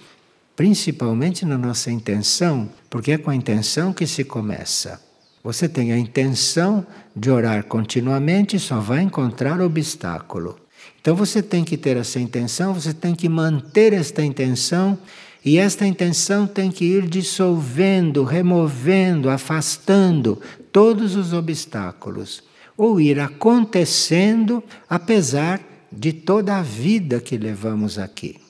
principalmente 0.57 1.45
na 1.45 1.59
nossa 1.59 1.91
intenção, 1.91 2.71
porque 2.89 3.13
é 3.13 3.19
com 3.19 3.31
a 3.31 3.37
intenção 3.37 3.93
que 3.93 4.07
se 4.07 4.25
começa. 4.25 4.99
Você 5.45 5.69
tem 5.69 5.93
a 5.93 5.99
intenção 5.99 6.87
de 7.15 7.31
orar 7.31 7.65
continuamente, 7.65 8.59
só 8.59 8.81
vai 8.81 9.03
encontrar 9.03 9.61
obstáculo. 9.61 10.59
Então 11.01 11.15
você 11.15 11.43
tem 11.43 11.65
que 11.65 11.77
ter 11.77 11.97
essa 11.97 12.19
intenção, 12.19 12.73
você 12.73 12.95
tem 12.95 13.15
que 13.15 13.29
manter 13.29 13.93
esta 13.93 14.23
intenção, 14.25 14.99
e 15.45 15.57
esta 15.57 15.87
intenção 15.87 16.47
tem 16.47 16.71
que 16.71 16.85
ir 16.85 17.09
dissolvendo, 17.09 18.25
removendo, 18.25 19.31
afastando 19.31 20.39
todos 20.71 21.17
os 21.17 21.33
obstáculos, 21.33 22.43
ou 22.81 23.01
ir 23.01 23.19
acontecendo 23.19 24.63
apesar 24.89 25.61
de 25.91 26.13
toda 26.13 26.57
a 26.57 26.63
vida 26.63 27.21
que 27.21 27.37
levamos 27.37 27.99
aqui. 27.99 28.41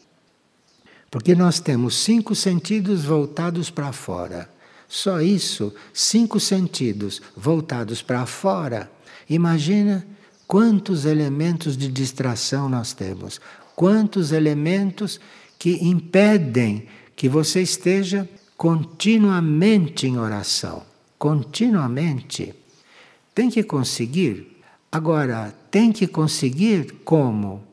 Porque 1.10 1.34
nós 1.34 1.58
temos 1.58 1.96
cinco 1.96 2.34
sentidos 2.34 3.04
voltados 3.04 3.70
para 3.70 3.92
fora. 3.92 4.48
Só 4.88 5.20
isso, 5.20 5.74
cinco 5.92 6.38
sentidos 6.38 7.22
voltados 7.36 8.02
para 8.02 8.26
fora. 8.26 8.90
Imagina 9.28 10.06
Quantos 10.50 11.04
elementos 11.04 11.76
de 11.76 11.86
distração 11.86 12.68
nós 12.68 12.92
temos? 12.92 13.40
Quantos 13.76 14.32
elementos 14.32 15.20
que 15.56 15.78
impedem 15.80 16.88
que 17.14 17.28
você 17.28 17.62
esteja 17.62 18.28
continuamente 18.56 20.08
em 20.08 20.18
oração? 20.18 20.82
Continuamente. 21.16 22.52
Tem 23.40 23.48
que 23.48 23.62
conseguir. 23.62 24.60
Agora, 24.92 25.54
tem 25.70 25.92
que 25.92 26.06
conseguir 26.06 26.96
como? 27.06 27.64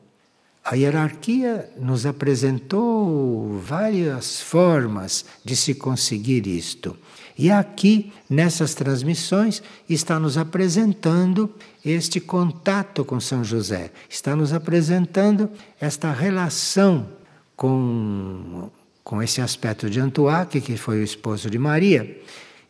A 0.64 0.74
hierarquia 0.76 1.68
nos 1.78 2.06
apresentou 2.06 3.58
várias 3.58 4.40
formas 4.40 5.26
de 5.44 5.54
se 5.54 5.74
conseguir 5.74 6.46
isto. 6.46 6.96
E 7.36 7.50
aqui, 7.50 8.10
nessas 8.30 8.72
transmissões, 8.72 9.62
está 9.86 10.18
nos 10.18 10.38
apresentando 10.38 11.52
este 11.84 12.18
contato 12.18 13.04
com 13.04 13.20
São 13.20 13.44
José, 13.44 13.90
está 14.08 14.34
nos 14.34 14.54
apresentando 14.54 15.50
esta 15.78 16.10
relação 16.12 17.06
com, 17.54 18.70
com 19.04 19.22
esse 19.22 19.42
aspecto 19.42 19.90
de 19.90 20.00
Antoine, 20.00 20.62
que 20.62 20.78
foi 20.78 21.00
o 21.00 21.04
esposo 21.04 21.50
de 21.50 21.58
Maria, 21.58 22.22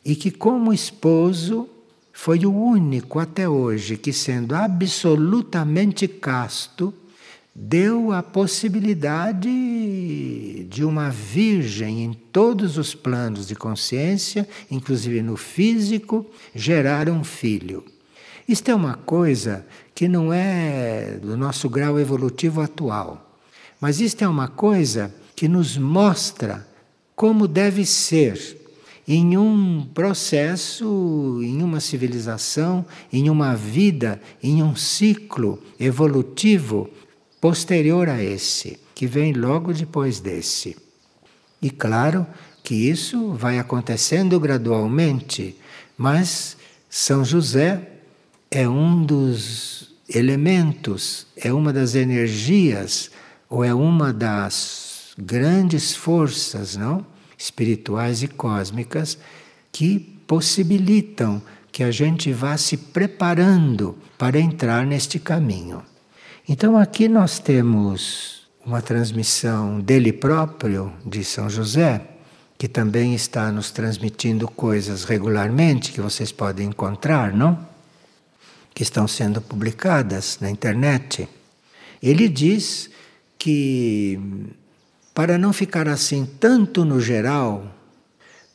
e 0.05 0.17
que, 0.17 0.33
como 0.33 0.73
esposo, 0.73 1.69
foi 2.21 2.45
o 2.45 2.53
único 2.53 3.21
até 3.21 3.49
hoje 3.49 3.97
que, 3.97 4.13
sendo 4.13 4.53
absolutamente 4.57 6.09
casto, 6.09 6.93
deu 7.55 8.13
a 8.13 8.25
possibilidade 8.25 9.49
de 10.65 10.85
uma 10.85 11.11
virgem 11.11 12.03
em 12.03 12.13
todos 12.13 12.77
os 12.77 12.93
planos 12.93 13.47
de 13.47 13.55
consciência, 13.55 14.49
inclusive 14.69 15.23
no 15.23 15.37
físico, 15.37 16.27
gerar 16.53 17.09
um 17.09 17.23
filho. 17.23 17.85
Isto 18.49 18.73
é 18.73 18.75
uma 18.75 18.95
coisa 18.95 19.65
que 19.95 20.09
não 20.09 20.33
é 20.33 21.21
do 21.23 21.37
nosso 21.37 21.71
grau 21.71 22.01
evolutivo 22.01 22.61
atual, 22.61 23.39
mas 23.81 24.01
isto 24.01 24.25
é 24.25 24.29
uma 24.29 24.49
coisa 24.49 25.15
que 25.37 25.47
nos 25.47 25.79
mostra 25.79 26.67
como 27.15 27.47
deve 27.47 27.87
ser 27.87 28.68
em 29.09 29.39
um 29.39 29.89
processo, 29.95 31.41
em 31.43 31.63
uma 31.63 31.81
civilização, 31.81 32.85
em 33.11 33.31
uma 33.31 33.57
vida, 33.57 34.21
em 34.43 34.63
um 34.63 34.77
ciclo 34.77 35.63
evolutivo 35.81 36.91
posterior 37.41 38.11
a 38.11 38.23
esse, 38.23 38.79
que 38.95 39.07
vem 39.07 39.33
logo 39.33 39.73
depois 39.73 40.21
desse. 40.21 40.77
E 41.63 41.71
claro 41.71 42.27
que 42.63 42.75
isso 42.75 43.33
vai 43.33 43.59
acontecendo 43.59 44.39
gradualmente, 44.39 45.57
mas 45.97 46.59
São 46.91 47.25
José 47.25 47.91
é 48.51 48.69
um 48.69 49.03
dos 49.03 49.95
elementos, 50.07 51.27
é 51.35 51.51
uma 51.51 51.73
das 51.73 51.95
energias, 51.95 53.11
ou 53.49 53.65
é 53.65 53.73
uma 53.73 54.13
das 54.13 55.15
grandes 55.17 55.97
forças, 55.97 56.77
não? 56.77 57.07
Espirituais 57.39 58.23
e 58.23 58.29
cósmicas 58.29 59.17
que 59.71 60.01
possibilitam 60.27 61.41
que 61.71 61.85
a 61.85 61.91
gente 61.91 62.33
vá 62.33 62.57
se 62.57 62.77
preparando 62.77 63.97
para 64.19 64.41
entrar 64.41 64.85
neste 64.85 65.19
caminho. 65.21 65.83
Então 66.49 66.77
aqui 66.77 67.09
nós 67.09 67.39
temos 67.39 68.49
uma 68.67 68.83
transmissão 68.83 69.81
dele 69.81 70.13
próprio, 70.13 70.93
de 71.07 71.23
São 71.23 71.49
José, 71.49 72.03
que 72.59 72.67
também 72.67 73.15
está 73.15 73.53
nos 73.53 73.71
transmitindo 73.71 74.49
coisas 74.49 75.05
regularmente 75.05 75.93
que 75.93 76.01
vocês 76.01 76.33
podem 76.33 76.69
encontrar, 76.69 77.33
não? 77.33 77.67
Que 78.75 78.83
estão 78.83 79.07
sendo 79.07 79.41
publicadas 79.41 80.39
na 80.41 80.51
internet. 80.51 81.29
Ele 82.03 82.29
diz 82.29 82.91
que 83.39 84.19
para 85.19 85.37
não 85.37 85.53
ficar 85.53 85.89
assim 85.89 86.25
tanto 86.25 86.85
no 86.85 87.01
geral, 87.01 87.75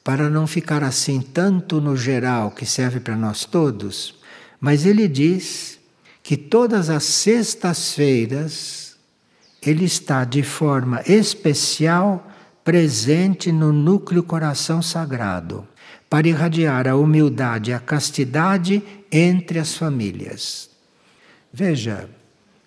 para 0.01 0.30
não 0.30 0.47
ficar 0.47 0.82
assim 0.82 1.20
tanto 1.20 1.82
no 1.82 1.97
geral 1.97 2.51
que 2.51 2.66
serve 2.66 3.01
para 3.01 3.18
nós 3.18 3.43
todos, 3.43 4.16
mas 4.61 4.86
ele 4.86 5.09
diz 5.09 5.78
que 6.24 6.38
todas 6.38 6.89
as 6.89 7.03
sextas-feiras 7.03 8.95
ele 9.61 9.84
está 9.84 10.24
de 10.24 10.41
forma 10.41 11.01
especial 11.05 12.32
presente 12.64 13.51
no 13.51 13.74
núcleo 13.74 14.24
coração 14.24 14.82
sagrado 14.82 15.68
para 16.09 16.30
irradiar 16.30 16.88
a 16.88 16.95
humildade 16.95 17.72
e 17.72 17.74
a 17.74 17.80
castidade 17.82 18.82
entre 19.11 19.59
as 19.59 19.76
famílias. 19.76 20.70
Veja, 21.51 22.09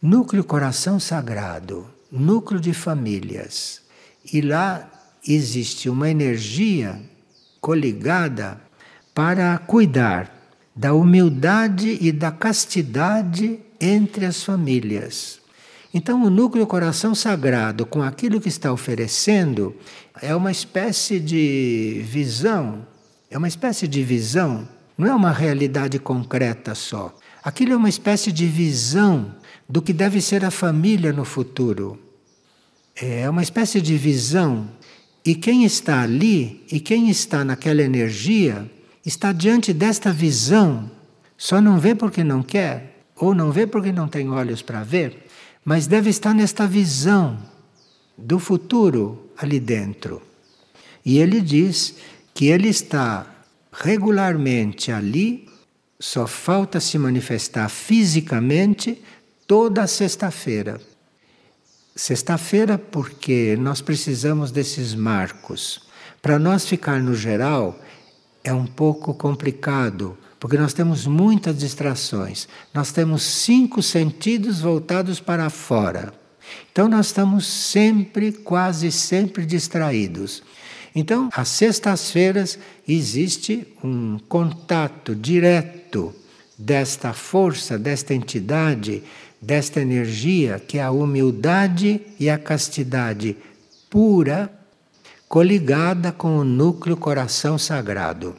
núcleo 0.03 0.45
coração 0.45 1.01
sagrado, 1.01 1.87
núcleo 2.13 2.61
de 2.61 2.75
famílias. 2.75 3.86
E 4.33 4.41
lá 4.41 4.91
existe 5.27 5.89
uma 5.89 6.09
energia 6.11 7.01
coligada 7.61 8.61
para 9.15 9.57
cuidar 9.59 10.31
da 10.75 10.93
humildade 10.93 11.97
e 12.01 12.13
da 12.13 12.31
castidade 12.31 13.59
entre 13.81 14.27
as 14.27 14.45
famílias. 14.45 15.41
Então, 15.93 16.23
o 16.23 16.31
núcleo 16.31 16.67
coração 16.67 17.15
sagrado, 17.15 17.87
com 17.87 18.03
aquilo 18.03 18.41
que 18.41 18.49
está 18.49 18.71
oferecendo, 18.71 19.75
é 20.21 20.37
uma 20.37 20.51
espécie 20.51 21.19
de 21.19 22.03
visão, 22.05 22.87
é 23.31 23.39
uma 23.39 23.49
espécie 23.49 23.89
de 23.89 24.03
visão, 24.03 24.69
não 24.99 25.09
é 25.09 25.15
uma 25.15 25.33
realidade 25.33 25.99
concreta 25.99 26.75
só. 26.75 27.17
Aquilo 27.43 27.73
é 27.73 27.77
uma 27.77 27.89
espécie 27.89 28.31
de 28.31 28.47
visão 28.47 29.35
do 29.67 29.81
que 29.81 29.93
deve 29.93 30.21
ser 30.21 30.45
a 30.45 30.51
família 30.51 31.13
no 31.13 31.25
futuro. 31.25 31.99
É 32.99 33.29
uma 33.29 33.43
espécie 33.43 33.81
de 33.81 33.95
visão 33.97 34.67
e 35.23 35.35
quem 35.35 35.65
está 35.65 36.01
ali 36.01 36.65
e 36.73 36.81
quem 36.81 37.11
está 37.11 37.45
naquela 37.45 37.83
energia 37.83 38.71
está 39.05 39.33
diante 39.33 39.75
desta 39.75 40.11
visão, 40.11 40.91
só 41.37 41.61
não 41.61 41.79
vê 41.79 41.95
porque 41.95 42.25
não 42.25 42.43
quer, 42.43 43.05
ou 43.15 43.35
não 43.35 43.53
vê 43.53 43.67
porque 43.67 43.93
não 43.93 44.09
tem 44.09 44.31
olhos 44.31 44.63
para 44.63 44.83
ver, 44.83 45.27
mas 45.63 45.87
deve 45.87 46.09
estar 46.09 46.33
nesta 46.33 46.67
visão 46.67 47.39
do 48.17 48.39
futuro 48.39 49.31
ali 49.37 49.61
dentro. 49.61 50.23
E 51.05 51.19
ele 51.19 51.43
diz 51.43 51.97
que 52.33 52.47
ele 52.47 52.69
está 52.69 53.27
regularmente 53.71 54.91
ali, 54.91 55.47
só 56.01 56.27
falta 56.27 56.81
se 56.81 56.99
manifestar 56.99 57.69
fisicamente 57.69 59.03
toda 59.47 59.87
sexta-feira. 59.87 60.81
Sexta-feira, 61.97 62.77
porque 62.77 63.57
nós 63.59 63.81
precisamos 63.81 64.51
desses 64.51 64.95
marcos. 64.95 65.81
Para 66.21 66.39
nós 66.39 66.67
ficar 66.67 67.01
no 67.01 67.15
geral 67.15 67.81
é 68.45 68.53
um 68.53 68.67
pouco 68.67 69.15
complicado, 69.15 70.15
porque 70.39 70.59
nós 70.59 70.75
temos 70.75 71.07
muitas 71.07 71.57
distrações. 71.57 72.47
Nós 72.75 72.93
temos 72.93 73.23
cinco 73.23 73.83
sentidos 73.83 74.61
voltados 74.61 75.21
para 75.21 75.49
fora. 75.49 76.13
Então 76.71 76.87
nós 76.87 77.07
estamos 77.07 77.47
sempre, 77.47 78.31
quase 78.31 78.93
sempre 78.93 79.47
distraídos. 79.47 80.43
Então, 80.95 81.31
às 81.33 81.49
sextas-feiras 81.49 82.59
existe 82.87 83.67
um 83.83 84.19
contato 84.29 85.15
direto 85.15 86.15
desta 86.59 87.15
força, 87.15 87.79
desta 87.79 88.13
entidade 88.13 89.03
desta 89.41 89.81
energia 89.81 90.59
que 90.59 90.79
é 90.79 90.83
a 90.83 90.91
humildade 90.91 92.01
e 92.19 92.29
a 92.29 92.39
castidade 92.39 93.37
pura 93.91 94.51
coligada 95.29 96.13
com 96.13 96.39
o 96.39 96.45
núcleo 96.45 96.97
coração 96.97 97.59
sagrado. 97.59 98.37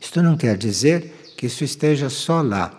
Isto 0.00 0.22
não 0.22 0.36
quer 0.36 0.56
dizer 0.56 1.32
que 1.36 1.46
isso 1.46 1.64
esteja 1.64 2.08
só 2.08 2.40
lá, 2.40 2.78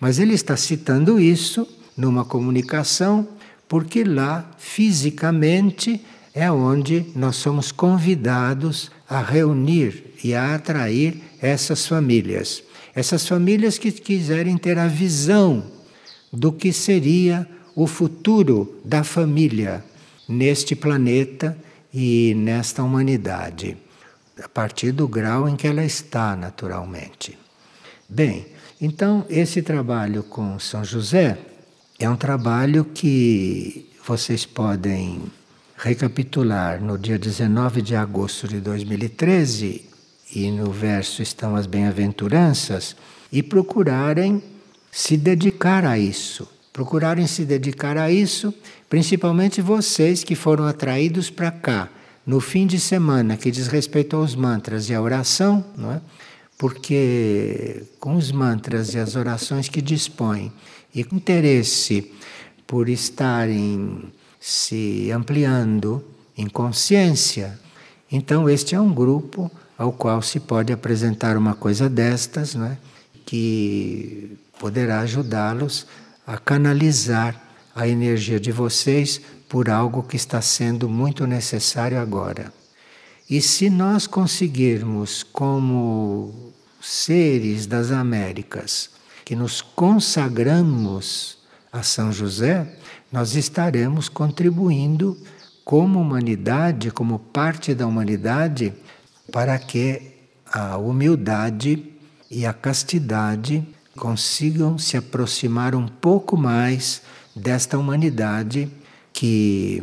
mas 0.00 0.18
ele 0.18 0.34
está 0.34 0.56
citando 0.56 1.20
isso 1.20 1.66
numa 1.96 2.24
comunicação 2.24 3.28
porque 3.68 4.04
lá 4.04 4.50
fisicamente 4.58 6.04
é 6.34 6.50
onde 6.50 7.06
nós 7.14 7.36
somos 7.36 7.72
convidados 7.72 8.90
a 9.08 9.20
reunir 9.20 10.14
e 10.24 10.34
a 10.34 10.54
atrair 10.54 11.20
essas 11.40 11.86
famílias. 11.86 12.62
Essas 12.94 13.26
famílias 13.26 13.78
que 13.78 13.90
quiserem 13.90 14.56
ter 14.56 14.78
a 14.78 14.86
visão 14.86 15.64
do 16.32 16.52
que 16.52 16.72
seria 16.72 17.46
o 17.74 17.86
futuro 17.86 18.80
da 18.84 19.04
família 19.04 19.84
neste 20.28 20.74
planeta 20.74 21.56
e 21.92 22.34
nesta 22.36 22.82
humanidade, 22.82 23.76
a 24.42 24.48
partir 24.48 24.92
do 24.92 25.06
grau 25.06 25.48
em 25.48 25.56
que 25.56 25.66
ela 25.66 25.84
está, 25.84 26.34
naturalmente. 26.34 27.38
Bem, 28.08 28.46
então 28.80 29.26
esse 29.28 29.62
trabalho 29.62 30.22
com 30.22 30.58
São 30.58 30.84
José 30.84 31.38
é 31.98 32.08
um 32.08 32.16
trabalho 32.16 32.84
que 32.84 33.88
vocês 34.06 34.44
podem 34.44 35.22
recapitular 35.76 36.82
no 36.82 36.98
dia 36.98 37.18
19 37.18 37.82
de 37.82 37.94
agosto 37.94 38.48
de 38.48 38.60
2013, 38.60 39.84
e 40.34 40.50
no 40.50 40.70
verso 40.70 41.22
estão 41.22 41.56
as 41.56 41.66
bem-aventuranças, 41.66 42.96
e 43.30 43.42
procurarem 43.42 44.42
se 44.92 45.16
dedicar 45.16 45.86
a 45.86 45.98
isso. 45.98 46.46
Procurarem 46.70 47.26
se 47.26 47.44
dedicar 47.44 47.96
a 47.96 48.10
isso, 48.10 48.54
principalmente 48.88 49.60
vocês 49.62 50.22
que 50.22 50.34
foram 50.34 50.66
atraídos 50.66 51.30
para 51.30 51.50
cá 51.50 51.88
no 52.26 52.40
fim 52.40 52.66
de 52.66 52.78
semana, 52.78 53.36
que 53.36 53.50
diz 53.50 53.66
respeito 53.66 54.16
aos 54.16 54.34
mantras 54.34 54.88
e 54.88 54.94
à 54.94 55.00
oração, 55.00 55.64
não 55.76 55.92
é? 55.92 56.00
porque 56.56 57.82
com 57.98 58.14
os 58.14 58.30
mantras 58.30 58.94
e 58.94 58.98
as 58.98 59.16
orações 59.16 59.68
que 59.68 59.82
dispõem 59.82 60.52
e 60.94 61.02
com 61.02 61.16
interesse 61.16 62.12
por 62.66 62.88
estarem 62.88 64.04
se 64.38 65.10
ampliando 65.10 66.04
em 66.36 66.48
consciência, 66.48 67.58
então 68.10 68.48
este 68.48 68.74
é 68.74 68.80
um 68.80 68.94
grupo 68.94 69.50
ao 69.76 69.92
qual 69.92 70.22
se 70.22 70.38
pode 70.38 70.72
apresentar 70.72 71.36
uma 71.36 71.54
coisa 71.54 71.88
destas, 71.88 72.54
não 72.54 72.66
é? 72.66 72.78
que 73.26 74.38
poderá 74.58 75.00
ajudá-los 75.00 75.86
a 76.26 76.38
canalizar 76.38 77.40
a 77.74 77.88
energia 77.88 78.38
de 78.38 78.52
vocês 78.52 79.20
por 79.48 79.68
algo 79.68 80.02
que 80.02 80.16
está 80.16 80.40
sendo 80.40 80.88
muito 80.88 81.26
necessário 81.26 82.00
agora. 82.00 82.52
E 83.28 83.40
se 83.40 83.70
nós 83.70 84.06
conseguirmos, 84.06 85.22
como 85.22 86.52
seres 86.80 87.66
das 87.66 87.90
Américas, 87.90 88.90
que 89.24 89.36
nos 89.36 89.62
consagramos 89.62 91.38
a 91.72 91.82
São 91.82 92.12
José, 92.12 92.76
nós 93.10 93.34
estaremos 93.34 94.08
contribuindo 94.08 95.16
como 95.64 96.00
humanidade, 96.00 96.90
como 96.90 97.18
parte 97.18 97.74
da 97.74 97.86
humanidade, 97.86 98.74
para 99.30 99.58
que 99.58 100.12
a 100.46 100.76
humildade 100.76 101.92
e 102.30 102.44
a 102.44 102.52
castidade 102.52 103.66
consigam 103.96 104.78
se 104.78 104.96
aproximar 104.96 105.74
um 105.74 105.86
pouco 105.86 106.36
mais 106.36 107.02
desta 107.34 107.78
humanidade 107.78 108.70
que 109.12 109.82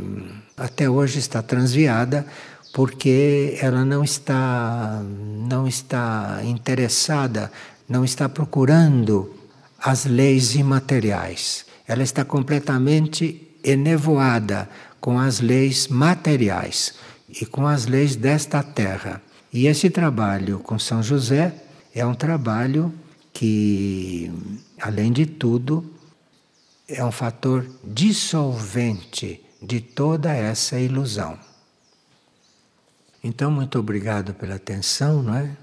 até 0.58 0.90
hoje 0.90 1.20
está 1.20 1.42
transviada 1.42 2.26
porque 2.74 3.58
ela 3.62 3.84
não 3.84 4.04
está 4.04 5.02
não 5.48 5.68
está 5.68 6.42
interessada, 6.44 7.52
não 7.88 8.06
está 8.06 8.30
procurando 8.30 9.34
as 9.82 10.06
leis 10.06 10.56
imateriais. 10.56 11.66
Ela 11.88 12.04
está 12.04 12.24
completamente 12.24 13.58
enevoada 13.64 14.70
com 15.00 15.18
as 15.18 15.40
leis 15.40 15.88
materiais 15.88 16.94
e 17.30 17.46
com 17.46 17.66
as 17.66 17.86
leis 17.86 18.16
desta 18.16 18.62
terra. 18.62 19.22
E 19.52 19.66
esse 19.66 19.90
trabalho 19.90 20.60
com 20.60 20.78
São 20.78 21.02
José 21.02 21.54
é 21.96 22.06
um 22.06 22.14
trabalho 22.14 22.94
que, 23.40 24.30
além 24.82 25.14
de 25.14 25.26
tudo, 25.26 25.94
é 26.90 27.02
um 27.06 27.12
fator 27.12 27.66
dissolvente 27.86 29.42
de 29.62 29.80
toda 29.80 30.34
essa 30.34 30.78
ilusão. 30.78 31.40
Então, 33.24 33.50
muito 33.50 33.80
obrigado 33.80 34.34
pela 34.34 34.56
atenção, 34.56 35.24
não 35.24 35.36
é? 35.36 35.56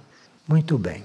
Muito 0.49 0.79
bem. 0.79 1.05